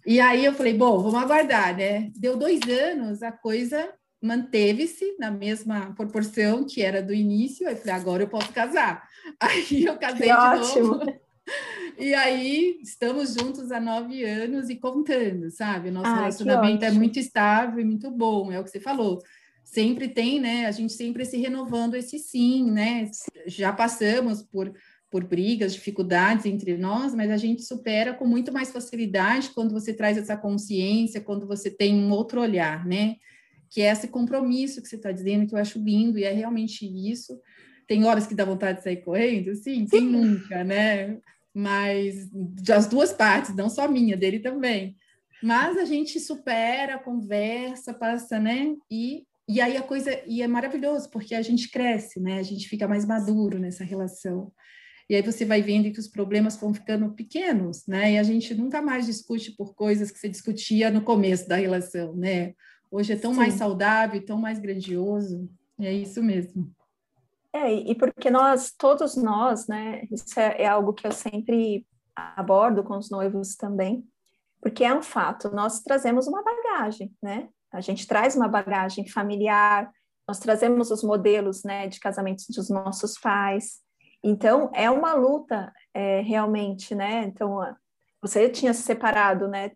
[0.05, 2.11] E aí eu falei, bom, vamos aguardar, né?
[2.15, 7.67] Deu dois anos, a coisa manteve-se na mesma proporção que era do início.
[7.67, 9.07] Aí eu falei, agora eu posso casar.
[9.39, 10.87] Aí eu casei que de ótimo.
[10.87, 11.19] novo.
[11.97, 15.89] E aí estamos juntos há nove anos e contando, sabe?
[15.89, 19.19] O nosso ah, relacionamento é muito estável e muito bom, é o que você falou.
[19.65, 20.65] Sempre tem, né?
[20.67, 23.09] A gente sempre se renovando esse sim, né?
[23.47, 24.71] Já passamos por
[25.09, 29.93] por brigas, dificuldades entre nós, mas a gente supera com muito mais facilidade quando você
[29.93, 33.15] traz essa consciência, quando você tem um outro olhar, né?
[33.69, 36.85] Que é esse compromisso que você está dizendo, que eu acho lindo, e é realmente
[36.85, 37.39] isso.
[37.87, 41.17] Tem horas que dá vontade de sair correndo, sim, quem nunca, né?
[41.53, 44.95] Mas das duas partes, não só minha, dele também.
[45.41, 48.75] Mas a gente supera, conversa, passa, né?
[48.91, 52.37] E, e aí a coisa, e é maravilhoso, porque a gente cresce, né?
[52.37, 54.51] A gente fica mais maduro nessa relação.
[55.09, 58.13] E aí você vai vendo que os problemas vão ficando pequenos, né?
[58.13, 62.15] E a gente nunca mais discute por coisas que se discutia no começo da relação,
[62.15, 62.53] né?
[62.91, 63.39] Hoje é tão Sim.
[63.39, 65.49] mais saudável, tão mais grandioso.
[65.79, 66.71] E é isso mesmo.
[67.51, 70.03] É, e porque nós, todos nós, né?
[70.11, 74.03] Isso é, é algo que eu sempre abordo com os noivos também,
[74.61, 77.47] porque é um fato, nós trazemos uma bagagem, né?
[77.71, 79.89] A gente traz uma bagagem familiar,
[80.27, 83.79] nós trazemos os modelos, né, de casamentos dos nossos pais,
[84.23, 87.23] então, é uma luta é, realmente, né?
[87.25, 87.59] Então,
[88.21, 89.71] você tinha se separado, né?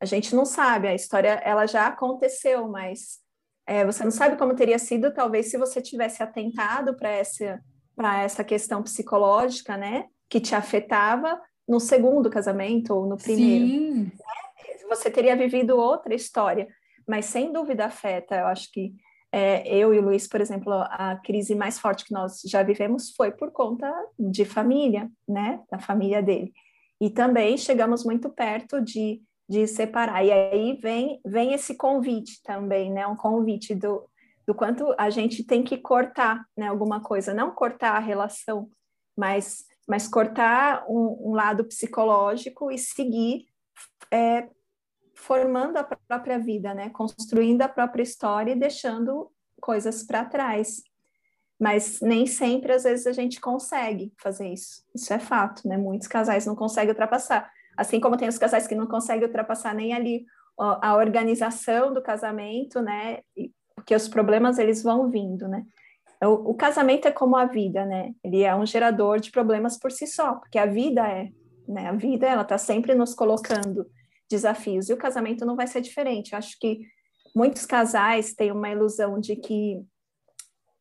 [0.00, 3.18] A gente não sabe, a história ela já aconteceu, mas
[3.66, 7.60] é, você não sabe como teria sido, talvez, se você tivesse atentado para essa,
[8.22, 10.06] essa questão psicológica, né?
[10.28, 13.66] Que te afetava no segundo casamento ou no primeiro.
[13.66, 14.04] Sim.
[14.04, 14.12] Né?
[14.88, 16.68] Você teria vivido outra história,
[17.08, 18.36] mas sem dúvida afeta.
[18.36, 18.94] Eu acho que
[19.32, 23.10] é, eu e o Luiz, por exemplo, a crise mais forte que nós já vivemos
[23.10, 25.60] foi por conta de família, né?
[25.70, 26.52] Da família dele.
[27.00, 30.24] E também chegamos muito perto de, de separar.
[30.24, 33.06] E aí vem, vem esse convite também, né?
[33.06, 34.08] Um convite do,
[34.46, 37.34] do quanto a gente tem que cortar né, alguma coisa.
[37.34, 38.70] Não cortar a relação,
[39.16, 43.46] mas, mas cortar um, um lado psicológico e seguir
[44.10, 44.48] é,
[45.16, 46.90] formando a própria vida, né?
[46.90, 50.82] Construindo a própria história e deixando coisas para trás.
[51.58, 54.82] Mas nem sempre, às vezes, a gente consegue fazer isso.
[54.94, 55.76] Isso é fato, né?
[55.76, 57.50] Muitos casais não conseguem ultrapassar.
[57.76, 60.26] Assim como tem os casais que não conseguem ultrapassar nem ali
[60.58, 63.20] a organização do casamento, né?
[63.74, 65.64] Porque os problemas, eles vão vindo, né?
[66.22, 68.12] O, o casamento é como a vida, né?
[68.22, 71.28] Ele é um gerador de problemas por si só, porque a vida é,
[71.66, 71.88] né?
[71.88, 73.86] A vida, ela está sempre nos colocando
[74.28, 74.88] desafios.
[74.88, 76.32] E o casamento não vai ser diferente.
[76.32, 76.80] Eu acho que
[77.34, 79.84] muitos casais têm uma ilusão de que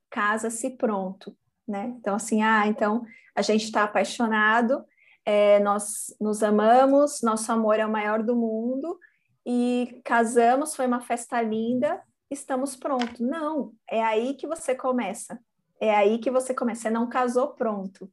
[0.10, 1.36] casa-se pronto,
[1.68, 1.94] né?
[2.00, 3.04] Então, assim, ah, então
[3.36, 4.86] a gente está apaixonado,
[5.26, 8.98] é, nós nos amamos, nosso amor é o maior do mundo
[9.46, 13.20] e casamos, foi uma festa linda, estamos prontos.
[13.20, 15.40] Não, é aí que você começa.
[15.80, 16.84] É aí que você começa.
[16.84, 18.10] Você não casou pronto.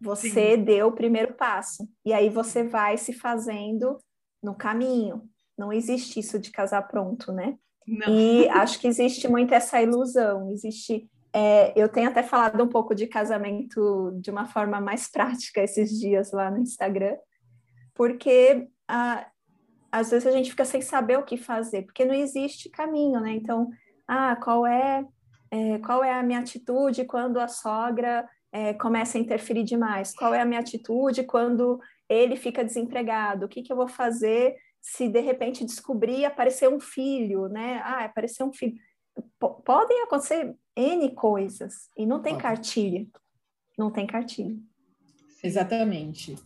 [0.00, 0.62] Você Sim.
[0.62, 1.88] deu o primeiro passo.
[2.04, 3.98] E aí você vai se fazendo
[4.44, 5.22] no caminho.
[5.56, 7.56] Não existe isso de casar pronto, né?
[7.86, 8.08] Não.
[8.08, 10.50] E acho que existe muito essa ilusão.
[10.52, 11.08] Existe.
[11.32, 15.98] É, eu tenho até falado um pouco de casamento de uma forma mais prática esses
[15.98, 17.16] dias lá no Instagram,
[17.92, 19.26] porque ah,
[19.90, 23.32] às vezes a gente fica sem saber o que fazer, porque não existe caminho, né?
[23.32, 23.68] Então,
[24.06, 25.04] ah, qual é,
[25.50, 30.14] é qual é a minha atitude quando a sogra é, começa a interferir demais?
[30.14, 33.46] Qual é a minha atitude quando ele fica desempregado?
[33.46, 37.80] O que, que eu vou fazer se de repente descobrir aparecer um filho, né?
[37.84, 38.76] Ah, apareceu um filho.
[39.14, 43.06] P podem acontecer N coisas e não tem cartilha.
[43.78, 44.56] Não tem cartilha.
[45.42, 46.36] Exatamente.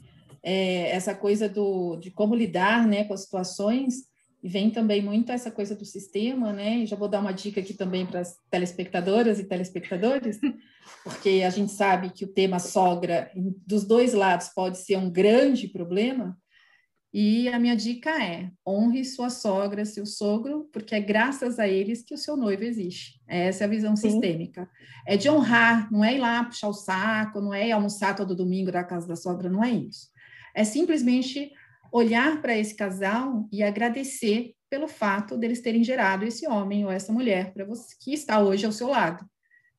[0.43, 4.08] É, essa coisa do, de como lidar né, com as situações
[4.43, 6.79] e vem também muito essa coisa do sistema, né?
[6.79, 10.39] E já vou dar uma dica aqui também para as telespectadoras e telespectadores,
[11.03, 13.31] porque a gente sabe que o tema sogra
[13.67, 16.37] dos dois lados pode ser um grande problema.
[17.13, 22.03] E a minha dica é: honre sua sogra, seu sogro, porque é graças a eles
[22.03, 23.21] que o seu noivo existe.
[23.27, 24.11] Essa é a visão Sim.
[24.11, 24.69] sistêmica.
[25.07, 28.71] É de honrar, não é ir lá puxar o saco, não é almoçar todo domingo
[28.71, 30.09] da casa da sogra, não é isso.
[30.55, 31.51] É simplesmente
[31.93, 37.13] olhar para esse casal e agradecer pelo fato deles terem gerado esse homem ou essa
[37.13, 39.25] mulher para você que está hoje ao seu lado.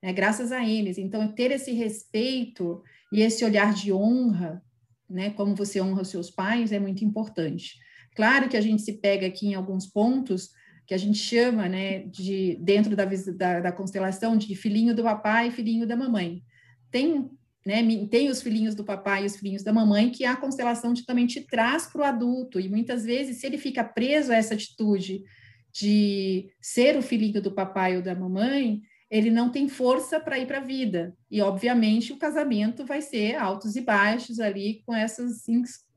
[0.02, 0.98] É graças a eles.
[0.98, 4.64] Então, ter esse respeito e esse olhar de honra,
[5.10, 7.78] né, como você honra os seus pais, é muito importante.
[8.16, 10.50] Claro que a gente se pega aqui em alguns pontos
[10.88, 15.50] que a gente chama, né, de dentro da, da, da constelação de filhinho do papai
[15.50, 16.42] e filhinho da mamãe.
[16.90, 17.30] Tem
[17.66, 17.84] né?
[18.10, 21.42] Tem os filhinhos do papai e os filhinhos da mamãe, que a constelação também te
[21.42, 22.60] traz para o adulto.
[22.60, 25.24] E muitas vezes, se ele fica preso a essa atitude
[25.72, 30.46] de ser o filhinho do papai ou da mamãe, ele não tem força para ir
[30.46, 31.16] para a vida.
[31.30, 35.48] E, obviamente, o casamento vai ser altos e baixos ali, com essas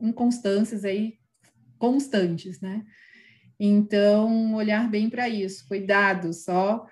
[0.01, 1.15] inconstâncias aí
[1.79, 2.85] constantes, né?
[3.59, 5.67] Então, olhar bem para isso.
[5.69, 6.87] Cuidado, só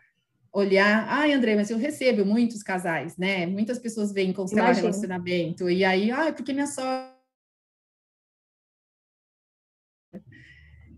[0.52, 3.46] olhar, ai, André, mas eu recebo muitos casais, né?
[3.46, 7.10] Muitas pessoas vêm constelar relacionamento, e aí, ai, porque minha sogra.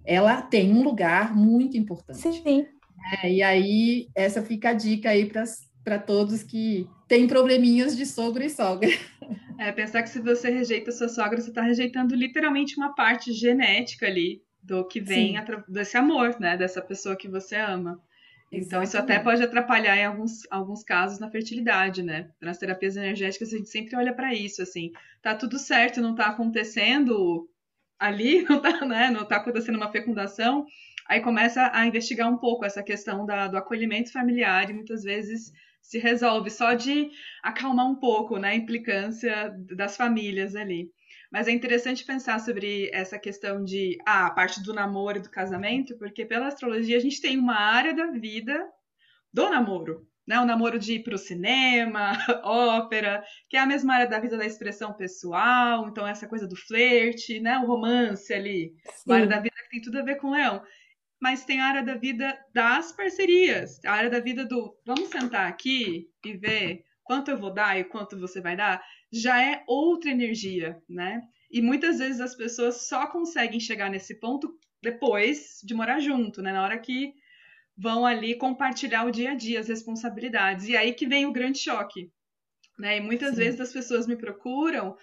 [0.05, 2.19] Ela tem um lugar muito importante.
[2.19, 2.67] Sim.
[3.23, 5.31] É, e aí, essa fica a dica aí
[5.85, 8.89] para todos que têm probleminhas de sogro e sogra.
[9.59, 14.07] É, pensar que se você rejeita sua sogra, você está rejeitando literalmente uma parte genética
[14.07, 15.37] ali do que vem
[15.69, 16.57] desse amor, né?
[16.57, 18.03] Dessa pessoa que você ama.
[18.55, 22.31] Então, isso até pode atrapalhar em alguns, alguns casos na fertilidade, né?
[22.39, 26.27] Nas terapias energéticas, a gente sempre olha para isso, assim, tá tudo certo, não tá
[26.27, 27.49] acontecendo
[27.99, 29.11] ali, não tá, né?
[29.11, 30.67] Não tá acontecendo uma fecundação,
[31.09, 35.51] aí começa a investigar um pouco essa questão da, do acolhimento familiar e muitas vezes
[35.81, 37.11] se resolve só de
[37.43, 38.51] acalmar um pouco, né?
[38.51, 40.91] A implicância das famílias ali.
[41.33, 45.31] Mas é interessante pensar sobre essa questão de ah, a parte do namoro e do
[45.31, 48.69] casamento, porque pela astrologia a gente tem uma área da vida
[49.33, 50.39] do namoro, né?
[50.39, 52.13] O namoro de ir para o cinema,
[52.45, 56.55] ópera, que é a mesma área da vida da expressão pessoal, então essa coisa do
[56.55, 57.57] flerte, né?
[57.61, 59.03] O romance ali, Sim.
[59.07, 60.63] uma área da vida que tem tudo a ver com o leão.
[61.19, 65.49] Mas tem a área da vida das parcerias, a área da vida do vamos sentar
[65.49, 68.83] aqui e ver quanto eu vou dar e quanto você vai dar
[69.13, 71.21] já é outra energia, né?
[71.51, 76.53] E muitas vezes as pessoas só conseguem chegar nesse ponto depois de morar junto, né?
[76.53, 77.13] Na hora que
[77.77, 80.69] vão ali compartilhar o dia a dia, as responsabilidades.
[80.69, 82.11] E aí que vem o grande choque,
[82.79, 82.97] né?
[82.97, 83.37] E muitas Sim.
[83.37, 84.97] vezes as pessoas me procuram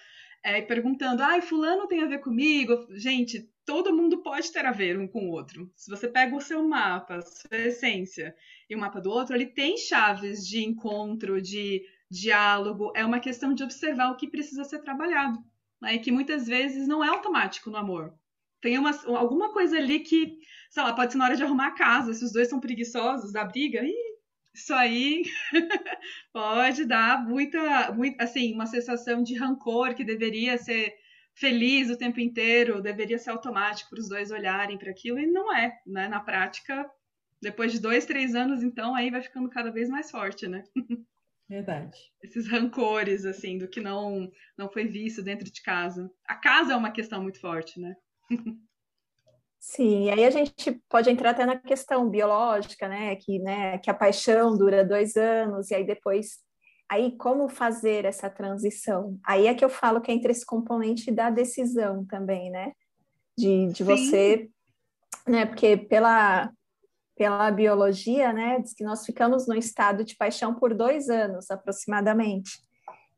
[0.43, 2.87] é, perguntando: ai, fulano tem a ver comigo?
[2.91, 5.71] Gente, todo mundo pode ter a ver um com o outro.
[5.75, 8.35] Se você pega o seu mapa, a sua essência
[8.67, 13.53] e o mapa do outro, ele tem chaves de encontro, de diálogo, é uma questão
[13.53, 15.37] de observar o que precisa ser trabalhado,
[15.79, 15.93] né?
[15.93, 18.11] E que muitas vezes não é automático no amor.
[18.59, 20.39] tem uma, alguma coisa ali que,
[20.71, 23.31] sei lá, pode ser na hora de arrumar a casa, se os dois são preguiçosos
[23.31, 24.17] da briga, ih,
[24.51, 25.21] isso aí
[26.33, 30.97] pode dar muita, muita, assim, uma sensação de rancor que deveria ser
[31.39, 35.55] feliz o tempo inteiro, deveria ser automático para os dois olharem para aquilo, e não
[35.55, 36.07] é, né?
[36.07, 36.89] Na prática,
[37.41, 40.63] depois de dois, três anos, então, aí vai ficando cada vez mais forte, né?
[41.47, 41.97] Verdade.
[42.21, 46.11] Esses rancores, assim, do que não, não foi visto dentro de casa.
[46.27, 47.95] A casa é uma questão muito forte, né?
[49.59, 53.15] Sim, e aí a gente pode entrar até na questão biológica, né?
[53.15, 56.39] Que, né, que a paixão dura dois anos, e aí depois.
[56.89, 59.19] Aí, como fazer essa transição?
[59.23, 62.71] Aí é que eu falo que entra esse componente da decisão também, né?
[63.37, 64.49] De, de você.
[65.27, 66.49] Né, porque pela,
[67.15, 72.59] pela biologia, né, diz que nós ficamos no estado de paixão por dois anos aproximadamente.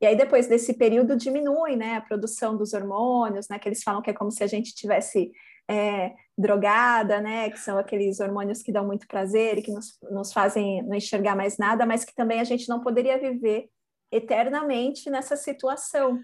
[0.02, 4.02] E aí depois desse período diminui, né, a produção dos hormônios, né, que eles falam
[4.02, 5.32] que é como se a gente tivesse
[5.72, 10.34] é, drogada, né, que são aqueles hormônios que dão muito prazer e que nos, nos
[10.34, 13.70] fazem não enxergar mais nada, mas que também a gente não poderia viver
[14.12, 16.20] eternamente nessa situação,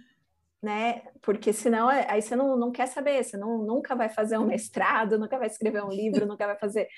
[0.62, 1.04] né?
[1.22, 4.44] Porque senão é, aí você não, não quer saber, você não, nunca vai fazer um
[4.48, 6.90] mestrado, nunca vai escrever um livro, nunca vai fazer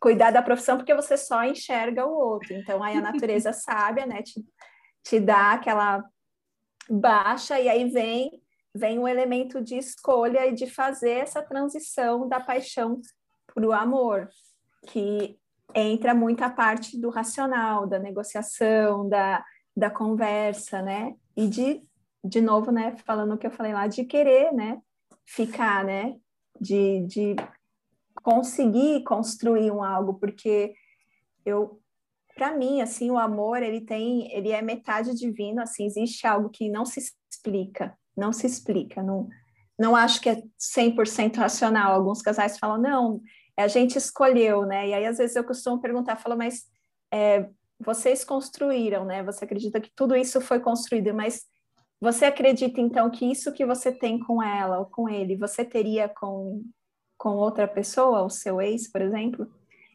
[0.00, 2.54] cuidar da profissão porque você só enxerga o outro.
[2.54, 4.42] Então aí a natureza sábia, né, te,
[5.04, 6.02] te dá aquela
[6.88, 8.30] baixa e aí vem
[8.78, 13.00] vem um elemento de escolha e de fazer essa transição da paixão
[13.54, 14.28] para o amor,
[14.86, 15.38] que
[15.74, 19.44] entra muita parte do racional, da negociação, da,
[19.76, 21.14] da conversa, né?
[21.36, 21.82] E de
[22.24, 24.80] de novo, né, falando o que eu falei lá, de querer, né,
[25.24, 26.16] ficar, né,
[26.60, 27.36] de, de
[28.22, 30.74] conseguir construir um algo, porque
[31.44, 31.80] eu,
[32.34, 36.68] para mim, assim, o amor, ele tem, ele é metade divino, assim, existe algo que
[36.68, 37.00] não se
[37.30, 39.28] explica, não se explica, não,
[39.78, 43.22] não acho que é 100% racional, alguns casais falam, não,
[43.56, 46.64] a gente escolheu, né, e aí às vezes eu costumo perguntar, falo, mas
[47.12, 47.48] é,
[47.78, 51.46] vocês construíram, né, você acredita que tudo isso foi construído, mas
[52.00, 56.08] você acredita então que isso que você tem com ela ou com ele, você teria
[56.08, 56.62] com,
[57.16, 59.50] com outra pessoa, o seu ex, por exemplo?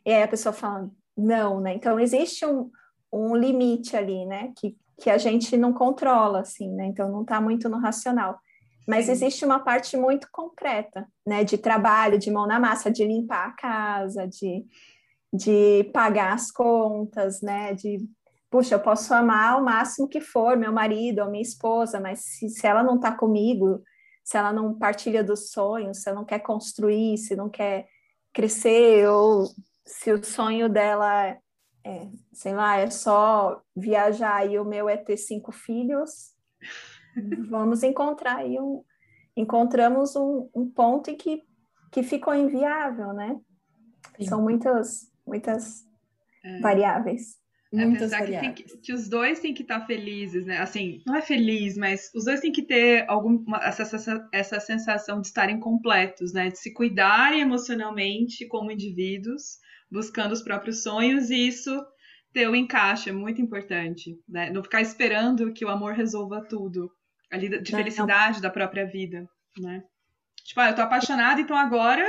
[0.05, 1.73] E aí a pessoa fala, não, né?
[1.73, 2.69] Então existe um,
[3.11, 4.51] um limite ali, né?
[4.57, 6.85] Que, que a gente não controla, assim, né?
[6.85, 8.39] Então não está muito no racional.
[8.87, 11.43] Mas existe uma parte muito concreta, né?
[11.43, 14.65] De trabalho, de mão na massa, de limpar a casa, de,
[15.33, 17.73] de pagar as contas, né?
[17.73, 17.97] De
[18.53, 22.49] puxa, eu posso amar o máximo que for meu marido ou minha esposa, mas se,
[22.49, 23.81] se ela não está comigo,
[24.23, 27.87] se ela não partilha dos sonhos, se ela não quer construir, se não quer
[28.31, 29.47] crescer, ou
[29.83, 31.35] se o sonho dela
[31.83, 36.33] é, sei lá, é só viajar e o meu é ter cinco filhos,
[37.49, 38.83] vamos encontrar aí um,
[39.35, 41.43] encontramos um, um ponto em que,
[41.91, 43.39] que ficou inviável, né?
[44.17, 44.25] Sim.
[44.25, 45.85] São muitas, muitas
[46.43, 46.59] é.
[46.59, 47.41] variáveis.
[47.75, 50.59] É pensar que, que, que, os dois têm que estar tá felizes, né?
[50.59, 55.19] Assim, não é feliz, mas os dois têm que ter alguma, essa, essa, essa sensação
[55.19, 56.51] de estarem completos, né?
[56.51, 59.57] De se cuidarem emocionalmente como indivíduos,
[59.93, 61.71] buscando os próprios sonhos, e isso
[62.33, 64.49] ter o encaixe é muito importante, né?
[64.49, 66.91] Não ficar esperando que o amor resolva tudo,
[67.31, 69.29] ali de felicidade da própria vida,
[69.59, 69.83] né?
[70.43, 72.05] Tipo, ah, eu tô apaixonada, então agora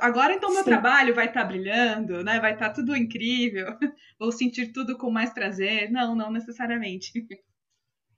[0.00, 0.70] Agora então meu Sim.
[0.70, 2.40] trabalho vai estar tá brilhando, né?
[2.40, 3.66] Vai estar tá tudo incrível.
[4.18, 5.90] Vou sentir tudo com mais prazer.
[5.92, 7.12] Não, não necessariamente.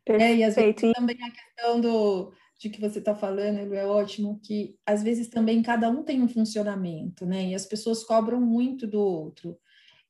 [0.07, 4.41] É, e às vezes também a questão do de que você está falando, é ótimo,
[4.43, 7.51] que às vezes também cada um tem um funcionamento, né?
[7.51, 9.57] E as pessoas cobram muito do outro.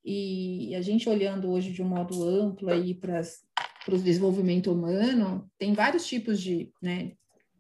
[0.03, 3.21] E a gente olhando hoje de um modo amplo aí para
[3.89, 7.13] o desenvolvimento humano, tem vários tipos de, né,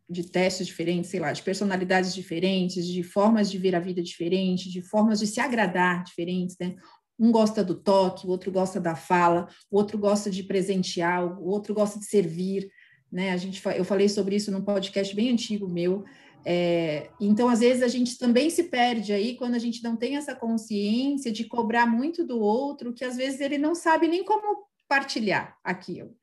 [0.08, 4.72] de testes diferentes, sei lá, de personalidades diferentes, de formas de ver a vida diferentes,
[4.72, 6.76] de formas de se agradar diferentes, né?
[7.18, 11.48] Um gosta do toque, o outro gosta da fala, o outro gosta de presentear, o
[11.48, 12.70] outro gosta de servir,
[13.10, 13.32] né?
[13.32, 16.04] A gente, eu falei sobre isso num podcast bem antigo meu.
[16.44, 20.16] É, então, às vezes, a gente também se perde aí quando a gente não tem
[20.16, 24.66] essa consciência de cobrar muito do outro, que às vezes ele não sabe nem como
[24.88, 26.16] partilhar aquilo.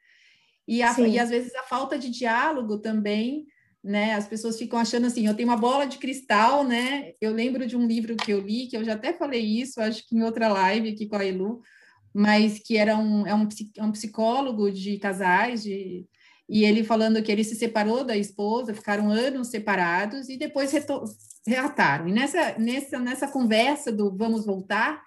[0.67, 3.45] E, a, e às vezes a falta de diálogo também
[3.85, 4.15] né?
[4.15, 7.13] As pessoas ficam achando assim, eu tenho uma bola de cristal, né?
[7.21, 10.07] Eu lembro de um livro que eu li, que eu já até falei isso, acho
[10.07, 11.61] que em outra live aqui com a Elu,
[12.11, 16.03] mas que era um, é um, é um psicólogo de casais, de,
[16.47, 20.71] e ele falando que ele se separou da esposa, ficaram anos separados e depois
[21.45, 22.07] reataram.
[22.07, 25.03] E nessa, nessa, nessa conversa do vamos voltar,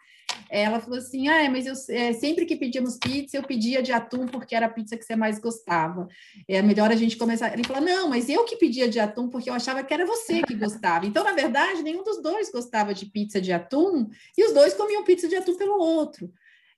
[0.50, 4.26] ela falou assim: ah, mas eu é, sempre que pedíamos pizza, eu pedia de atum
[4.26, 6.08] porque era a pizza que você mais gostava.
[6.46, 7.52] É melhor a gente começar.
[7.52, 10.42] Ele falou: não, mas eu que pedia de atum porque eu achava que era você
[10.42, 11.06] que gostava.
[11.06, 15.04] Então, na verdade, nenhum dos dois gostava de pizza de atum e os dois comiam
[15.04, 16.32] pizza de atum pelo outro.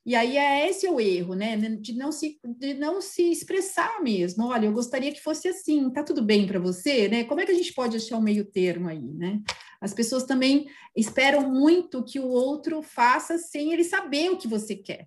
[0.05, 1.57] E aí é esse o erro, né?
[1.57, 4.47] De não se, de não se expressar mesmo.
[4.47, 7.25] Olha, eu gostaria que fosse assim, tá tudo bem para você, né?
[7.25, 9.41] Como é que a gente pode achar um meio termo aí, né?
[9.81, 14.75] As pessoas também esperam muito que o outro faça sem ele saber o que você
[14.75, 15.07] quer.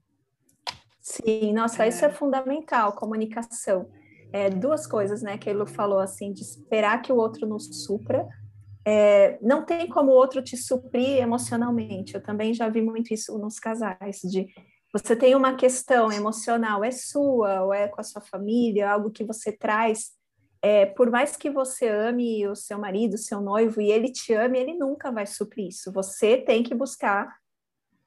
[1.02, 1.90] Sim, nossa, é.
[1.90, 3.90] isso é fundamental, comunicação.
[4.32, 8.28] É, duas coisas, né, que ele falou assim, de esperar que o outro nos supra.
[8.86, 12.16] É, não tem como o outro te suprir emocionalmente.
[12.16, 14.48] Eu também já vi muito isso nos casais, de
[14.94, 19.24] você tem uma questão emocional, é sua, ou é com a sua família, algo que
[19.24, 20.12] você traz.
[20.62, 24.34] É, por mais que você ame o seu marido, o seu noivo, e ele te
[24.34, 25.92] ame, ele nunca vai suprir isso.
[25.92, 27.36] Você tem que buscar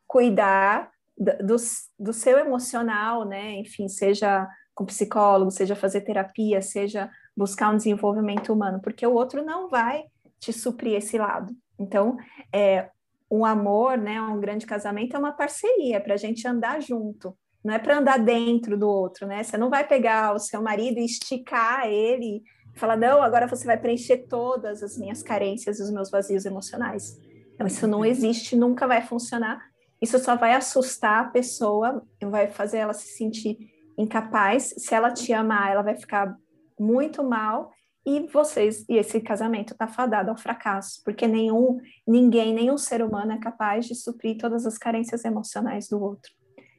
[0.06, 1.56] cuidar do,
[1.98, 3.54] do seu emocional, né?
[3.54, 9.42] Enfim, seja com psicólogo, seja fazer terapia, seja buscar um desenvolvimento humano, porque o outro
[9.42, 10.04] não vai
[10.38, 11.52] te suprir esse lado.
[11.78, 12.16] Então,
[12.52, 12.90] é,
[13.30, 17.36] um amor, né, um grande casamento é uma parceria para a gente andar junto.
[17.64, 19.42] Não é para andar dentro do outro, né?
[19.42, 22.42] Você não vai pegar o seu marido e esticar ele
[22.74, 27.18] e falar, não, agora você vai preencher todas as minhas carências, os meus vazios emocionais.
[27.54, 29.60] Então, isso não existe, nunca vai funcionar.
[30.00, 33.58] Isso só vai assustar a pessoa, vai fazer ela se sentir
[33.98, 34.74] incapaz.
[34.78, 36.36] Se ela te amar, ela vai ficar
[36.78, 37.72] muito mal
[38.06, 43.32] e vocês e esse casamento está fadado ao fracasso, porque nenhum, ninguém, nenhum ser humano
[43.32, 46.30] é capaz de suprir todas as carências emocionais do outro.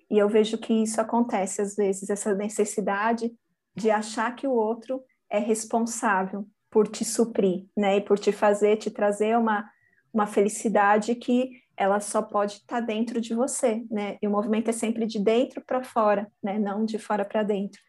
[0.09, 3.29] E eu vejo que isso acontece às vezes, essa necessidade
[3.75, 8.77] de achar que o outro é responsável por te suprir, né, e por te fazer,
[8.77, 9.69] te trazer uma
[10.13, 14.17] uma felicidade que ela só pode estar tá dentro de você, né?
[14.19, 16.57] E o movimento é sempre de dentro para fora, né?
[16.57, 17.79] Não de fora para dentro.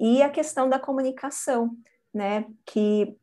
[0.00, 1.76] E a questão da comunicação,
[2.14, 2.46] né?
[2.64, 3.16] Que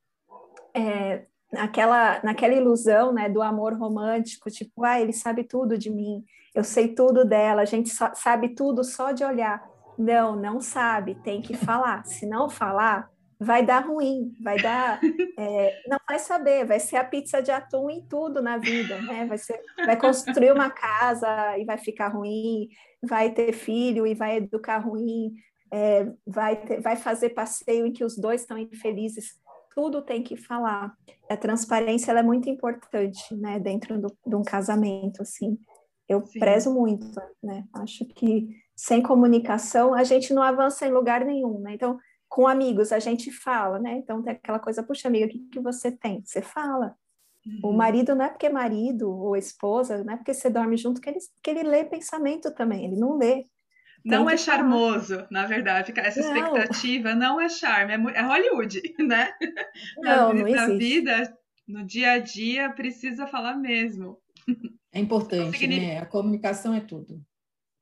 [0.73, 6.23] é, naquela, naquela ilusão, né, do amor romântico, tipo, ah, ele sabe tudo de mim,
[6.53, 9.63] eu sei tudo dela, a gente só, sabe tudo só de olhar.
[9.97, 12.05] Não, não sabe, tem que falar.
[12.05, 14.99] Se não falar, vai dar ruim, vai dar.
[15.37, 19.25] É, não vai saber, vai ser a pizza de atum em tudo na vida, né?
[19.25, 22.69] Vai, ser, vai construir uma casa e vai ficar ruim,
[23.01, 25.33] vai ter filho e vai educar ruim,
[25.71, 29.39] é, vai, ter, vai fazer passeio em que os dois estão infelizes,
[29.73, 30.93] tudo tem que falar.
[31.29, 35.57] A transparência é muito importante, né, dentro do, de um casamento, assim.
[36.07, 36.39] Eu Sim.
[36.39, 37.07] prezo muito,
[37.41, 37.63] né?
[37.73, 41.73] Acho que sem comunicação a gente não avança em lugar nenhum, né?
[41.73, 41.97] Então,
[42.27, 43.97] com amigos a gente fala, né?
[43.97, 46.21] Então tem aquela coisa, puxa, amiga, o que, que você tem?
[46.25, 46.95] Você fala.
[47.45, 47.71] Uhum.
[47.71, 50.99] O marido não é porque é marido ou esposa, não é porque você dorme junto
[50.99, 53.45] que ele, que ele lê pensamento também, ele não lê.
[54.03, 55.93] Não é charmoso, na verdade.
[55.95, 56.35] Essa não.
[56.35, 59.31] expectativa não é charme, é, é Hollywood, né?
[59.97, 61.37] Não, na, não na vida,
[61.67, 64.17] no dia a dia, precisa falar mesmo.
[64.93, 65.93] É importante, Significa...
[65.93, 65.99] né?
[65.99, 67.21] A comunicação é tudo.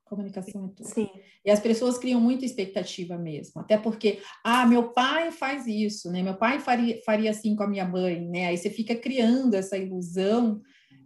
[0.05, 0.87] Comunicação é tudo.
[0.87, 1.09] Sim.
[1.45, 6.21] E as pessoas criam muita expectativa mesmo, até porque, ah, meu pai faz isso, né?
[6.21, 8.47] Meu pai faria, faria assim com a minha mãe, né?
[8.47, 10.61] Aí você fica criando essa ilusão.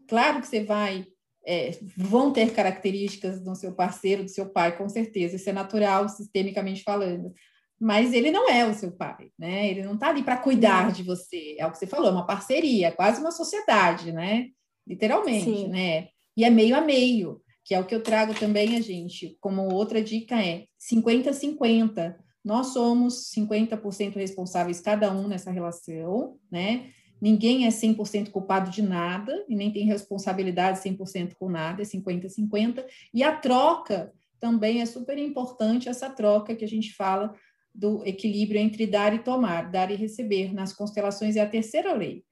[0.08, 1.06] Claro que você vai
[1.46, 6.08] é, vão ter características do seu parceiro, do seu pai, com certeza, isso é natural,
[6.10, 7.34] sistemicamente falando.
[7.80, 9.70] Mas ele não é o seu pai, né?
[9.70, 11.56] Ele não está ali para cuidar de você.
[11.58, 14.48] É o que você falou, é uma parceria, quase uma sociedade, né?
[14.88, 15.68] Literalmente, Sim.
[15.68, 16.08] né?
[16.36, 19.74] E é meio a meio, que é o que eu trago também a gente, como
[19.74, 22.16] outra dica é 50-50.
[22.44, 26.90] Nós somos 50% responsáveis cada um nessa relação, né?
[27.24, 32.86] Ninguém é 100% culpado de nada e nem tem responsabilidade 100% com nada, é 50-50.
[33.14, 34.12] E a troca
[34.42, 37.34] também é super importante, essa troca que a gente fala
[37.74, 40.54] do equilíbrio entre dar e tomar, dar e receber.
[40.54, 42.26] Nas constelações é a terceira lei.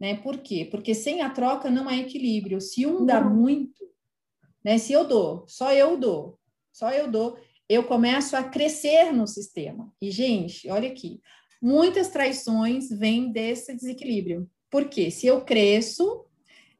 [0.00, 0.16] Né?
[0.16, 0.66] Por quê?
[0.68, 2.60] Porque sem a troca não há equilíbrio.
[2.60, 3.88] Se um dá muito,
[4.64, 4.76] né?
[4.76, 6.36] se eu dou, só eu dou,
[6.72, 7.38] só eu dou,
[7.68, 9.94] eu começo a crescer no sistema.
[10.02, 11.20] E, gente, olha aqui,
[11.62, 14.50] Muitas traições vêm desse desequilíbrio.
[14.68, 16.24] Porque se eu cresço,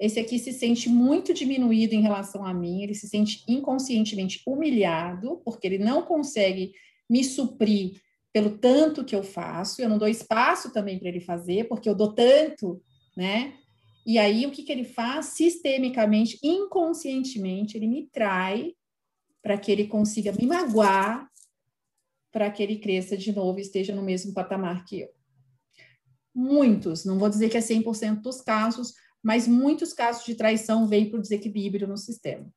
[0.01, 5.41] esse aqui se sente muito diminuído em relação a mim, ele se sente inconscientemente humilhado,
[5.45, 6.73] porque ele não consegue
[7.09, 8.01] me suprir
[8.33, 11.95] pelo tanto que eu faço, eu não dou espaço também para ele fazer, porque eu
[11.95, 12.83] dou tanto,
[13.17, 13.53] né?
[14.05, 15.27] E aí o que, que ele faz?
[15.27, 18.73] Sistemicamente, inconscientemente, ele me trai
[19.41, 21.31] para que ele consiga me magoar
[22.33, 25.09] para que ele cresça de novo e esteja no mesmo patamar que eu.
[26.35, 31.11] Muitos, não vou dizer que é 100% dos casos, mas muitos casos de traição vêm
[31.11, 32.51] por desequilíbrio no sistema.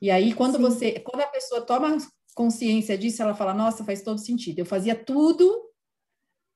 [0.00, 0.62] E aí, quando Sim.
[0.62, 1.98] você, quando a pessoa toma
[2.34, 4.60] consciência disso, ela fala, nossa, faz todo sentido.
[4.60, 5.68] Eu fazia tudo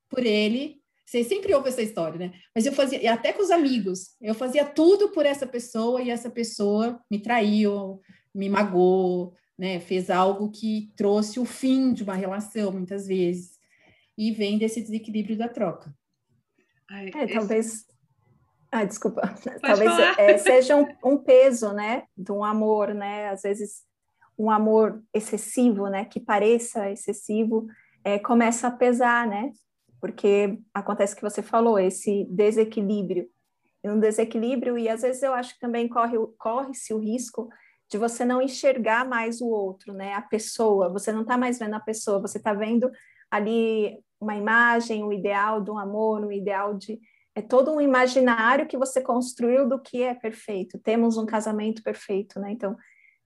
[0.09, 0.81] por ele.
[1.05, 2.33] Você sempre ouve essa história, né?
[2.55, 6.09] Mas eu fazia, e até com os amigos, eu fazia tudo por essa pessoa e
[6.09, 8.01] essa pessoa me traiu,
[8.35, 9.81] me magoou, né?
[9.81, 13.59] Fez algo que trouxe o fim de uma relação, muitas vezes.
[14.17, 15.95] E vem desse desequilíbrio da troca.
[16.91, 17.35] Ai, é, esse...
[17.35, 17.87] talvez.
[18.71, 19.23] Ah, desculpa.
[19.43, 22.05] Pode talvez é, seja um, um, peso, né?
[22.17, 23.29] De um amor, né?
[23.29, 23.83] Às vezes
[24.37, 26.05] um amor excessivo, né?
[26.05, 27.67] Que pareça excessivo,
[28.03, 29.53] é, começa a pesar, né?
[30.01, 33.29] Porque acontece que você falou, esse desequilíbrio.
[33.85, 37.49] Um desequilíbrio, e às vezes eu acho que também corre, corre-se o risco
[37.95, 40.15] de você não enxergar mais o outro, né?
[40.15, 42.91] A pessoa, você não está mais vendo a pessoa, você está vendo
[43.31, 46.99] ali uma imagem, o um ideal do amor, o um ideal de
[47.37, 50.77] é todo um imaginário que você construiu do que é perfeito.
[50.77, 52.51] Temos um casamento perfeito, né?
[52.51, 52.77] Então,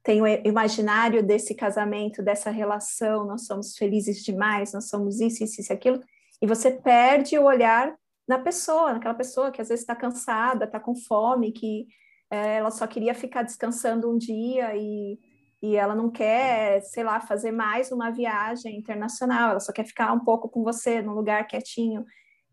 [0.03, 5.63] tem o imaginário desse casamento, dessa relação, nós somos felizes demais, nós somos isso, isso,
[5.63, 5.99] isso, aquilo,
[6.43, 7.95] e você perde o olhar
[8.27, 11.87] na pessoa, naquela pessoa que às vezes está cansada, está com fome, que
[12.31, 15.19] ela só queria ficar descansando um dia e,
[15.63, 20.13] e ela não quer, sei lá, fazer mais uma viagem internacional, ela só quer ficar
[20.13, 22.05] um pouco com você, num lugar quietinho.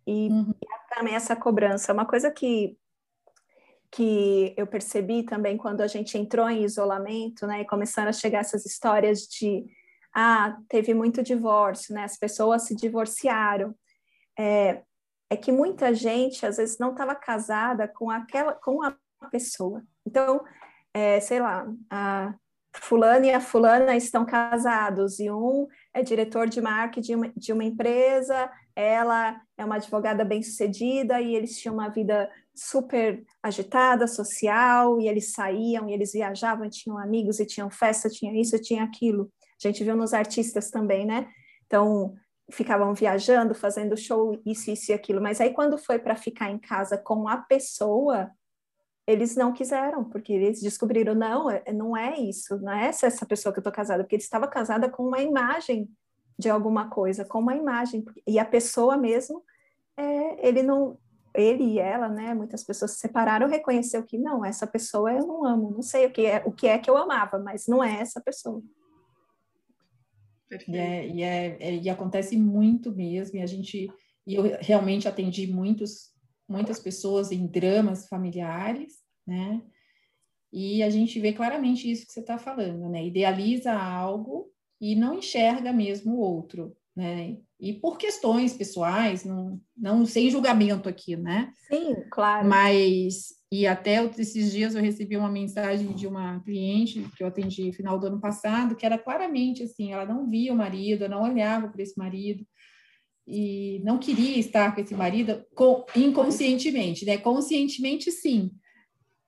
[0.07, 0.53] E, uhum.
[0.61, 1.91] e também essa cobrança.
[1.91, 2.78] Uma coisa que,
[3.91, 8.39] que eu percebi também quando a gente entrou em isolamento, né, e começaram a chegar
[8.39, 9.65] essas histórias de
[10.15, 12.05] ah, teve muito divórcio, né?
[12.05, 13.76] As pessoas se divorciaram.
[14.39, 14.82] É,
[15.30, 18.95] é que muita gente às vezes não estava casada com aquela com a
[19.32, 19.84] pessoa.
[20.05, 20.43] Então,
[20.93, 22.36] é, sei lá, a
[22.74, 27.53] fulano e a fulana estão casados e um é diretor de marketing de uma, de
[27.53, 34.99] uma empresa, ela é uma advogada bem-sucedida e eles tinham uma vida super agitada, social,
[34.99, 39.30] e eles saíam, e eles viajavam, tinham amigos, e tinham festa, tinha isso, tinha aquilo.
[39.63, 41.28] A gente viu nos artistas também, né?
[41.66, 42.13] Então,
[42.51, 45.22] ficavam viajando, fazendo show, isso, isso e aquilo.
[45.22, 48.30] Mas aí, quando foi para ficar em casa com a pessoa,
[49.07, 53.25] eles não quiseram, porque eles descobriram, não, é, não é isso, não é essa, essa
[53.25, 55.87] pessoa que eu estou casada, porque ele estava casada com uma imagem
[56.37, 59.43] de alguma coisa, com uma imagem, e a pessoa mesmo,
[59.95, 60.97] é, ele não,
[61.33, 65.45] ele e ela, né, muitas pessoas se separaram, reconheceu que não, essa pessoa eu não
[65.45, 68.01] amo, não sei o que é, o que é que eu amava, mas não é
[68.01, 68.61] essa pessoa.
[70.67, 73.89] E, é, e, é, é, e acontece muito mesmo, e a gente,
[74.25, 76.14] e eu realmente atendi muitos
[76.47, 79.61] muitas pessoas em dramas familiares, né?
[80.51, 83.05] E a gente vê claramente isso que você está falando, né?
[83.05, 87.37] Idealiza algo e não enxerga mesmo o outro, né?
[87.59, 91.51] E por questões pessoais, não, não sem julgamento aqui, né?
[91.67, 92.47] Sim, claro.
[92.47, 97.65] Mas, e até esses dias eu recebi uma mensagem de uma cliente que eu atendi
[97.65, 101.23] no final do ano passado, que era claramente assim, ela não via o marido, não
[101.23, 102.45] olhava para esse marido,
[103.28, 105.43] e não queria estar com esse marido
[105.95, 107.17] inconscientemente, né?
[107.17, 108.51] Conscientemente, sim.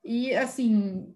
[0.04, 1.12] E, assim,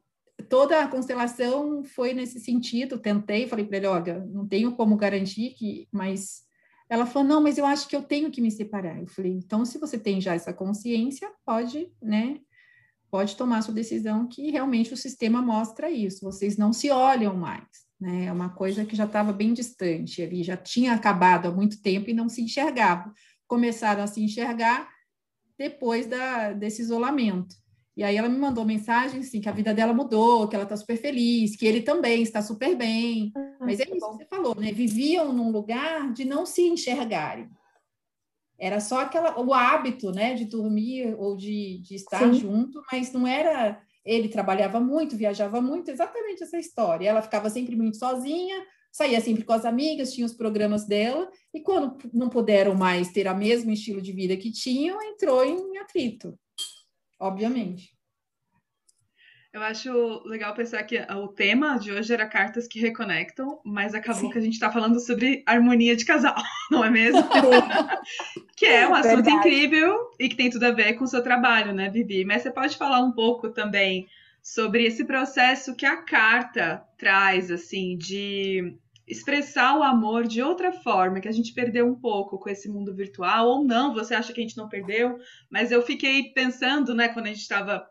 [0.48, 2.98] toda a constelação foi nesse sentido.
[2.98, 6.42] Tentei, falei para ele: olha, não tenho como garantir que, mas.
[6.88, 9.00] Ela falou: não, mas eu acho que eu tenho que me separar.
[9.00, 12.40] Eu falei: então, se você tem já essa consciência, pode, né?
[13.10, 16.24] Pode tomar sua decisão, que realmente o sistema mostra isso.
[16.24, 17.68] Vocês não se olham mais
[18.02, 18.24] né?
[18.24, 22.10] É uma coisa que já estava bem distante ali, já tinha acabado há muito tempo
[22.10, 23.14] e não se enxergava.
[23.46, 24.88] Começaram a se enxergar
[25.56, 27.54] depois da, desse isolamento.
[27.96, 30.76] E aí ela me mandou mensagem assim, que a vida dela mudou, que ela está
[30.76, 33.30] super feliz, que ele também está super bem.
[33.36, 34.16] Ah, Mas é isso bom.
[34.16, 34.72] que você falou, né?
[34.72, 37.48] Viviam num lugar de não se enxergarem.
[38.58, 42.34] Era só aquela, o hábito, né, de dormir ou de, de estar Sim.
[42.34, 47.08] junto, mas não era ele trabalhava muito, viajava muito, exatamente essa história.
[47.08, 51.60] Ela ficava sempre muito sozinha, saía sempre com as amigas, tinha os programas dela, e
[51.60, 56.38] quando não puderam mais ter o mesmo estilo de vida que tinham, entrou em atrito,
[57.18, 57.96] obviamente.
[59.52, 64.22] Eu acho legal pensar que o tema de hoje era cartas que reconectam, mas acabou
[64.22, 64.30] Sim.
[64.30, 66.34] que a gente está falando sobre harmonia de casal,
[66.70, 67.22] não é mesmo?
[68.56, 69.36] que é um assunto Verdade.
[69.36, 72.24] incrível e que tem tudo a ver com o seu trabalho, né, Vivi?
[72.24, 74.06] Mas você pode falar um pouco também
[74.42, 78.74] sobre esse processo que a carta traz, assim, de
[79.06, 82.94] expressar o amor de outra forma, que a gente perdeu um pouco com esse mundo
[82.94, 85.18] virtual, ou não, você acha que a gente não perdeu,
[85.50, 87.86] mas eu fiquei pensando, né, quando a gente estava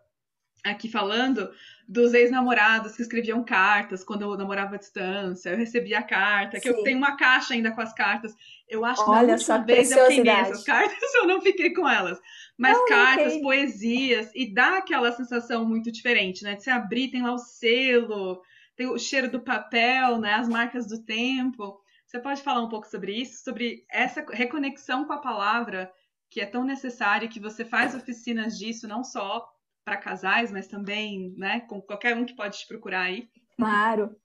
[0.63, 1.49] aqui falando
[1.87, 5.49] dos ex-namorados que escreviam cartas quando eu namorava à distância.
[5.49, 6.77] Eu recebia a carta, que Sim.
[6.77, 8.33] eu tenho uma caixa ainda com as cartas.
[8.67, 11.87] Eu acho que Olha, na última vez eu queimei essas cartas, eu não fiquei com
[11.89, 12.19] elas.
[12.57, 16.55] Mas não, cartas, não poesias, e dá aquela sensação muito diferente, né?
[16.55, 18.41] De se abrir, tem lá o selo,
[18.75, 21.79] tem o cheiro do papel, né, as marcas do tempo.
[22.05, 25.91] Você pode falar um pouco sobre isso, sobre essa reconexão com a palavra
[26.29, 29.45] que é tão necessária, que você faz oficinas disso, não só
[29.83, 33.27] para casais, mas também, né, com qualquer um que pode te procurar aí.
[33.57, 34.15] Claro.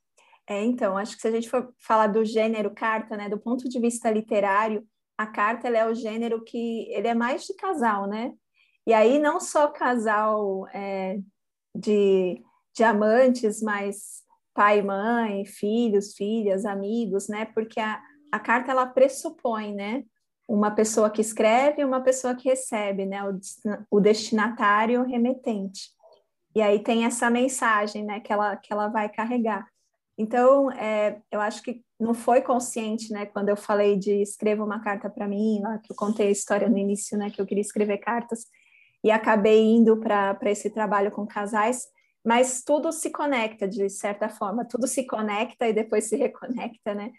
[0.48, 3.68] É, então, acho que se a gente for falar do gênero carta, né, do ponto
[3.68, 4.86] de vista literário,
[5.18, 8.32] a carta é o gênero que ele é mais de casal, né?
[8.86, 11.18] E aí não só casal é,
[11.74, 12.40] de,
[12.74, 14.22] de amantes, mas
[14.54, 17.46] pai, mãe, filhos, filhas, amigos, né?
[17.46, 18.00] Porque a,
[18.30, 20.04] a carta ela pressupõe, né?
[20.48, 23.20] Uma pessoa que escreve e uma pessoa que recebe, né?
[23.90, 25.90] O, destinatário remetente.
[26.54, 28.20] E aí tem essa mensagem, né?
[28.20, 29.66] Que ela, que ela vai carregar.
[30.18, 33.26] Então, é, eu acho que não foi consciente, né?
[33.26, 36.68] Quando eu falei de escreva uma carta para mim, lá que eu contei a história
[36.68, 37.30] no início, né?
[37.30, 38.46] Que eu queria escrever cartas
[39.04, 41.86] e acabei indo para esse trabalho com casais,
[42.24, 47.12] mas tudo se conecta de certa forma, tudo se conecta e depois se reconecta, né?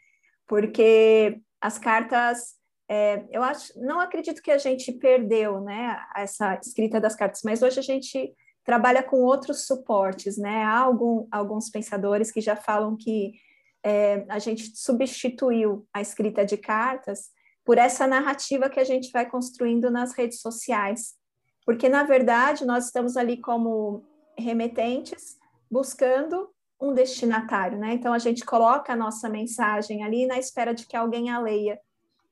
[0.46, 2.57] Porque as cartas,
[2.90, 6.00] é, eu acho, não acredito que a gente perdeu, né?
[6.16, 8.34] Essa escrita das cartas, mas hoje a gente
[8.64, 10.64] trabalha com outros suportes, né?
[10.64, 13.34] Há algum, alguns pensadores que já falam que
[13.84, 17.30] é, a gente substituiu a escrita de cartas
[17.64, 21.16] por essa narrativa que a gente vai construindo nas redes sociais.
[21.66, 24.06] Porque, na verdade, nós estamos ali como
[24.38, 25.38] remetentes
[25.70, 27.94] buscando um destinatário, né?
[27.94, 31.78] Então, a gente coloca a nossa mensagem ali na espera de que alguém a leia.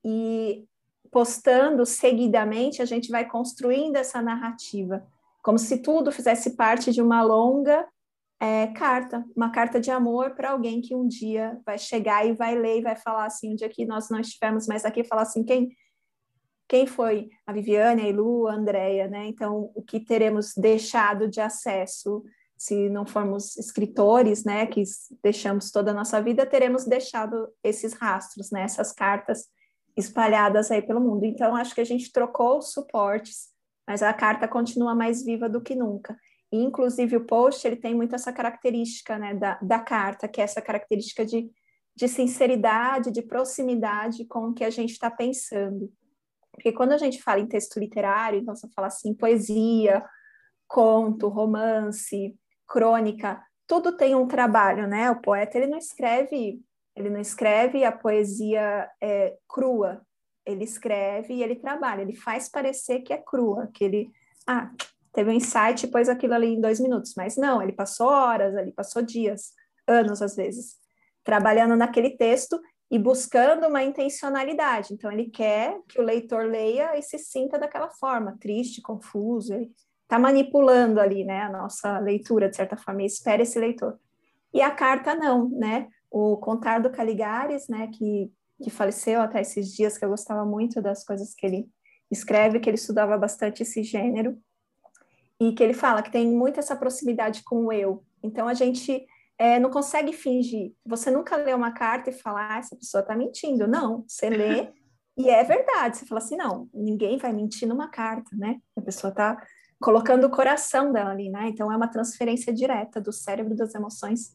[0.06, 0.66] E
[1.12, 5.06] postando seguidamente, a gente vai construindo essa narrativa,
[5.42, 7.88] como se tudo fizesse parte de uma longa
[8.40, 12.56] é, carta, uma carta de amor para alguém que um dia vai chegar e vai
[12.56, 15.44] ler e vai falar assim, um dia que nós não estivermos mais aqui, falar assim,
[15.44, 15.70] quem
[16.68, 19.28] quem foi a Viviane, a Ilu, a Andrea, né?
[19.28, 22.24] Então, o que teremos deixado de acesso,
[22.58, 24.82] se não formos escritores, né, que
[25.24, 29.46] deixamos toda a nossa vida, teremos deixado esses rastros, né, essas cartas
[29.96, 31.26] espalhadas aí pelo mundo.
[31.26, 33.50] Então, acho que a gente trocou os suportes,
[33.88, 36.18] mas a carta continua mais viva do que nunca.
[36.52, 40.44] E, inclusive, o post, ele tem muito essa característica, né, da, da carta, que é
[40.44, 41.50] essa característica de,
[41.96, 45.92] de sinceridade, de proximidade com o que a gente está pensando.
[46.52, 50.04] Porque quando a gente fala em texto literário, então você fala assim, poesia,
[50.68, 52.36] conto, romance,
[52.68, 55.10] crônica, tudo tem um trabalho, né?
[55.12, 56.62] O poeta ele não escreve,
[56.96, 60.02] ele não escreve a poesia é, crua,
[60.46, 64.12] ele escreve e ele trabalha, ele faz parecer que é crua, que ele
[64.48, 64.72] ah,
[65.12, 68.56] teve um insight e pôs aquilo ali em dois minutos, mas não, ele passou horas,
[68.56, 69.54] ele passou dias,
[69.88, 70.76] anos às vezes,
[71.24, 72.60] trabalhando naquele texto
[72.92, 74.94] e buscando uma intencionalidade.
[74.94, 79.72] Então, ele quer que o leitor leia e se sinta daquela forma, triste, confuso, ele
[80.04, 83.98] está manipulando ali, né, a nossa leitura, de certa forma, e espera esse leitor.
[84.54, 85.88] E a carta não, né,
[86.18, 88.32] o Contar do Caligares, né, que,
[88.64, 91.70] que faleceu até esses dias, que eu gostava muito das coisas que ele
[92.10, 94.38] escreve, que ele estudava bastante esse gênero,
[95.42, 98.02] e que ele fala que tem muito essa proximidade com o eu.
[98.24, 99.06] Então, a gente
[99.38, 100.72] é, não consegue fingir.
[100.86, 103.68] Você nunca lê uma carta e fala, ah, essa pessoa está mentindo.
[103.68, 104.70] Não, você lê
[105.18, 105.98] e é verdade.
[105.98, 108.62] Você fala assim, não, ninguém vai mentir numa carta, né?
[108.78, 109.46] A pessoa está
[109.82, 111.50] colocando o coração dela ali, né?
[111.50, 114.34] Então é uma transferência direta do cérebro das emoções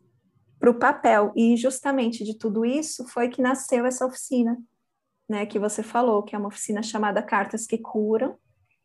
[0.60, 1.32] para o papel.
[1.34, 4.56] E justamente de tudo isso foi que nasceu essa oficina,
[5.28, 5.46] né?
[5.46, 8.36] Que você falou, que é uma oficina chamada Cartas que Curam.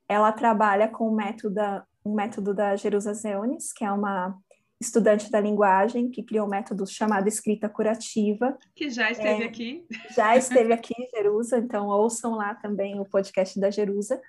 [0.07, 4.36] Ela trabalha com o método da, um método da Jerusa Zeones, que é uma
[4.80, 8.57] estudante da linguagem, que criou um método chamado escrita curativa.
[8.76, 9.86] Que já esteve é, aqui.
[10.15, 14.21] Já esteve aqui em Jerusa, então ouçam lá também o podcast da Jerusa.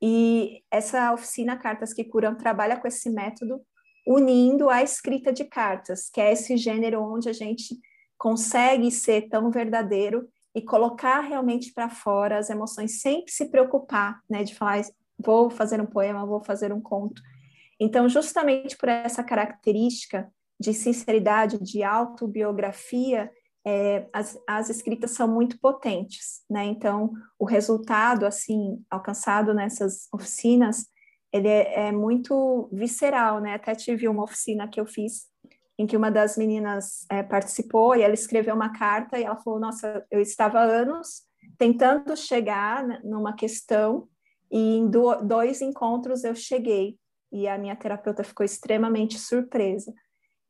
[0.00, 3.60] E essa oficina Cartas que Curam trabalha com esse método,
[4.06, 7.78] unindo a escrita de cartas, que é esse gênero onde a gente
[8.18, 14.44] consegue ser tão verdadeiro e colocar realmente para fora as emoções, sem se preocupar, né,
[14.44, 14.82] de falar,
[15.18, 17.22] vou fazer um poema, vou fazer um conto,
[17.82, 23.28] então, justamente por essa característica de sinceridade, de autobiografia,
[23.66, 26.64] é, as, as escritas são muito potentes, né?
[26.64, 30.86] Então, o resultado, assim, alcançado nessas oficinas,
[31.32, 33.54] ele é, é, muito visceral, né?
[33.54, 35.30] Até tive uma oficina que eu fiz
[35.78, 39.58] em que uma das meninas é, participou e ela escreveu uma carta e ela falou,
[39.58, 41.22] nossa, eu estava anos
[41.58, 44.08] tentando chegar numa questão
[44.50, 46.98] e em do, dois encontros eu cheguei
[47.32, 49.92] e a minha terapeuta ficou extremamente surpresa.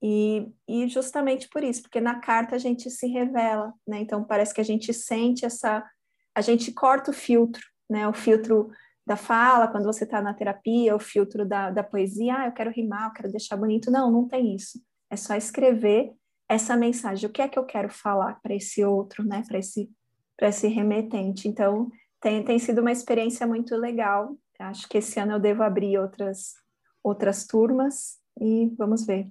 [0.03, 4.01] E, e justamente por isso, porque na carta a gente se revela, né?
[4.01, 5.89] Então parece que a gente sente essa.
[6.35, 8.09] A gente corta o filtro, né?
[8.09, 8.73] O filtro
[9.07, 12.71] da fala, quando você está na terapia, o filtro da, da poesia, ah, eu quero
[12.71, 13.91] rimar, eu quero deixar bonito.
[13.91, 14.81] Não, não tem isso.
[15.11, 16.13] É só escrever.
[16.49, 19.91] essa mensagem, o que é que eu quero falar para esse outro, né, para esse,
[20.41, 21.49] esse remetente.
[21.49, 21.91] Então,
[22.21, 24.37] tem, tem sido uma experiência muito legal.
[24.59, 26.53] Acho que esse ano eu devo abrir outras,
[27.03, 29.31] outras turmas e vamos ver.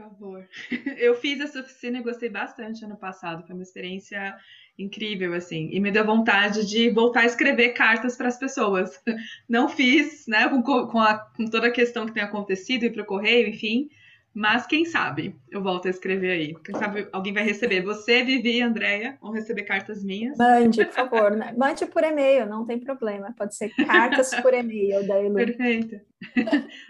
[0.00, 0.48] Por favor.
[0.98, 3.46] Eu fiz essa oficina e gostei bastante ano passado.
[3.46, 4.34] Foi uma experiência
[4.78, 5.68] incrível, assim.
[5.70, 8.98] E me deu vontade de voltar a escrever cartas para as pessoas.
[9.48, 13.02] Não fiz, né, com, com, a, com toda a questão que tem acontecido e para
[13.02, 13.90] o correio, enfim.
[14.32, 16.54] Mas quem sabe eu volto a escrever aí.
[16.64, 17.82] Quem sabe alguém vai receber.
[17.82, 20.38] Você, Vivi e Andréia vão receber cartas minhas.
[20.38, 21.30] Mande, por favor.
[21.32, 21.52] Né?
[21.56, 23.34] Mande por e-mail, não tem problema.
[23.36, 25.34] Pode ser cartas por e-mail da Elu.
[25.34, 26.00] Perfeito.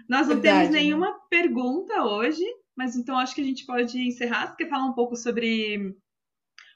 [0.07, 0.81] Nós não Verdade, temos né?
[0.81, 1.17] nenhuma né?
[1.31, 2.45] pergunta hoje,
[2.77, 4.49] mas então acho que a gente pode encerrar.
[4.49, 5.97] Você quer falar um pouco sobre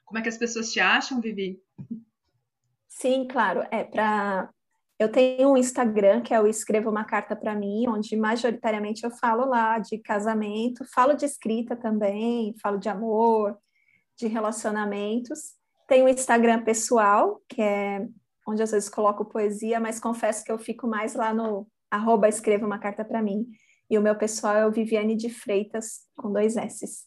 [0.04, 1.60] como é que as pessoas te acham, Vivi?
[2.88, 3.66] Sim, claro.
[3.70, 4.50] É para
[4.98, 9.10] eu tenho um Instagram que é o Escreva uma Carta para mim, onde majoritariamente eu
[9.10, 13.58] falo lá de casamento, falo de escrita também, falo de amor,
[14.16, 15.54] de relacionamentos.
[15.88, 18.06] Tenho um Instagram pessoal, que é
[18.46, 22.64] onde às vezes coloco poesia, mas confesso que eu fico mais lá no arroba Escreva
[22.64, 23.46] uma Carta para mim.
[23.90, 27.04] E o meu pessoal é o Viviane de Freitas, com dois S's.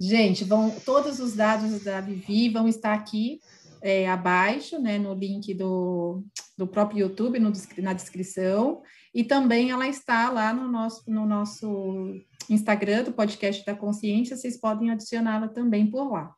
[0.00, 3.38] Gente, vão, todos os dados da Vivi vão estar aqui
[3.82, 6.24] é, abaixo, né, no link do,
[6.56, 8.82] do próprio YouTube, no, na descrição,
[9.14, 12.14] e também ela está lá no nosso, no nosso
[12.48, 16.34] Instagram do podcast da Consciência, vocês podem adicioná-la também por lá.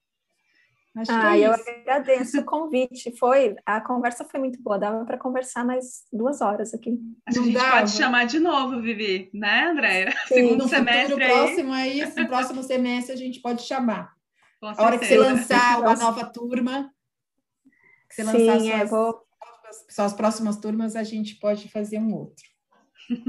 [0.94, 3.16] Acho ah, é eu agradeço o convite.
[3.16, 4.78] Foi a conversa foi muito boa.
[4.78, 6.98] Dava para conversar mais duas horas aqui.
[7.26, 7.78] a gente dava.
[7.78, 10.12] pode chamar de novo, Vivi, né, Andréia?
[10.28, 11.14] Segundo semestre.
[11.14, 14.12] No próximo aí, no próximo semestre a gente pode chamar.
[14.60, 16.92] a hora que você lançar uma nova turma,
[18.10, 19.22] que você Sim, lançar é, suas, vou...
[19.88, 22.44] suas próximas turmas, a gente pode fazer um outro.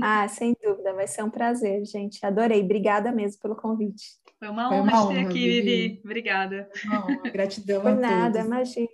[0.01, 2.23] Ah, sem dúvida, vai ser um prazer, gente.
[2.25, 2.61] Adorei.
[2.61, 4.03] Obrigada mesmo pelo convite.
[4.43, 6.01] Foi uma honra, Foi uma honra ter aqui, Vivi.
[6.03, 6.69] Obrigada.
[6.83, 8.47] Uma honra, gratidão Por a nada, todos.
[8.47, 8.87] imagina.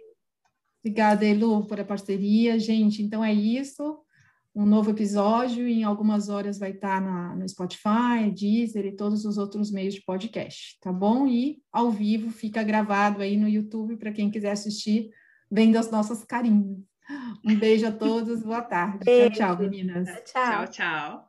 [0.84, 2.60] Obrigada, Elu, por a parceria.
[2.60, 4.00] Gente, então é isso.
[4.54, 9.39] Um novo episódio em algumas horas vai estar na, no Spotify, Deezer e todos os
[9.39, 11.28] outros meios de podcast, tá bom?
[11.28, 15.10] E ao vivo fica gravado aí no YouTube para quem quiser assistir
[15.50, 16.78] vendo as nossas carinhas.
[17.43, 19.04] Um beijo a todos, boa tarde.
[19.04, 19.32] Beijo.
[19.32, 20.08] Tchau, tchau, meninas.
[20.26, 20.68] Tchau, tchau.
[20.68, 21.29] tchau.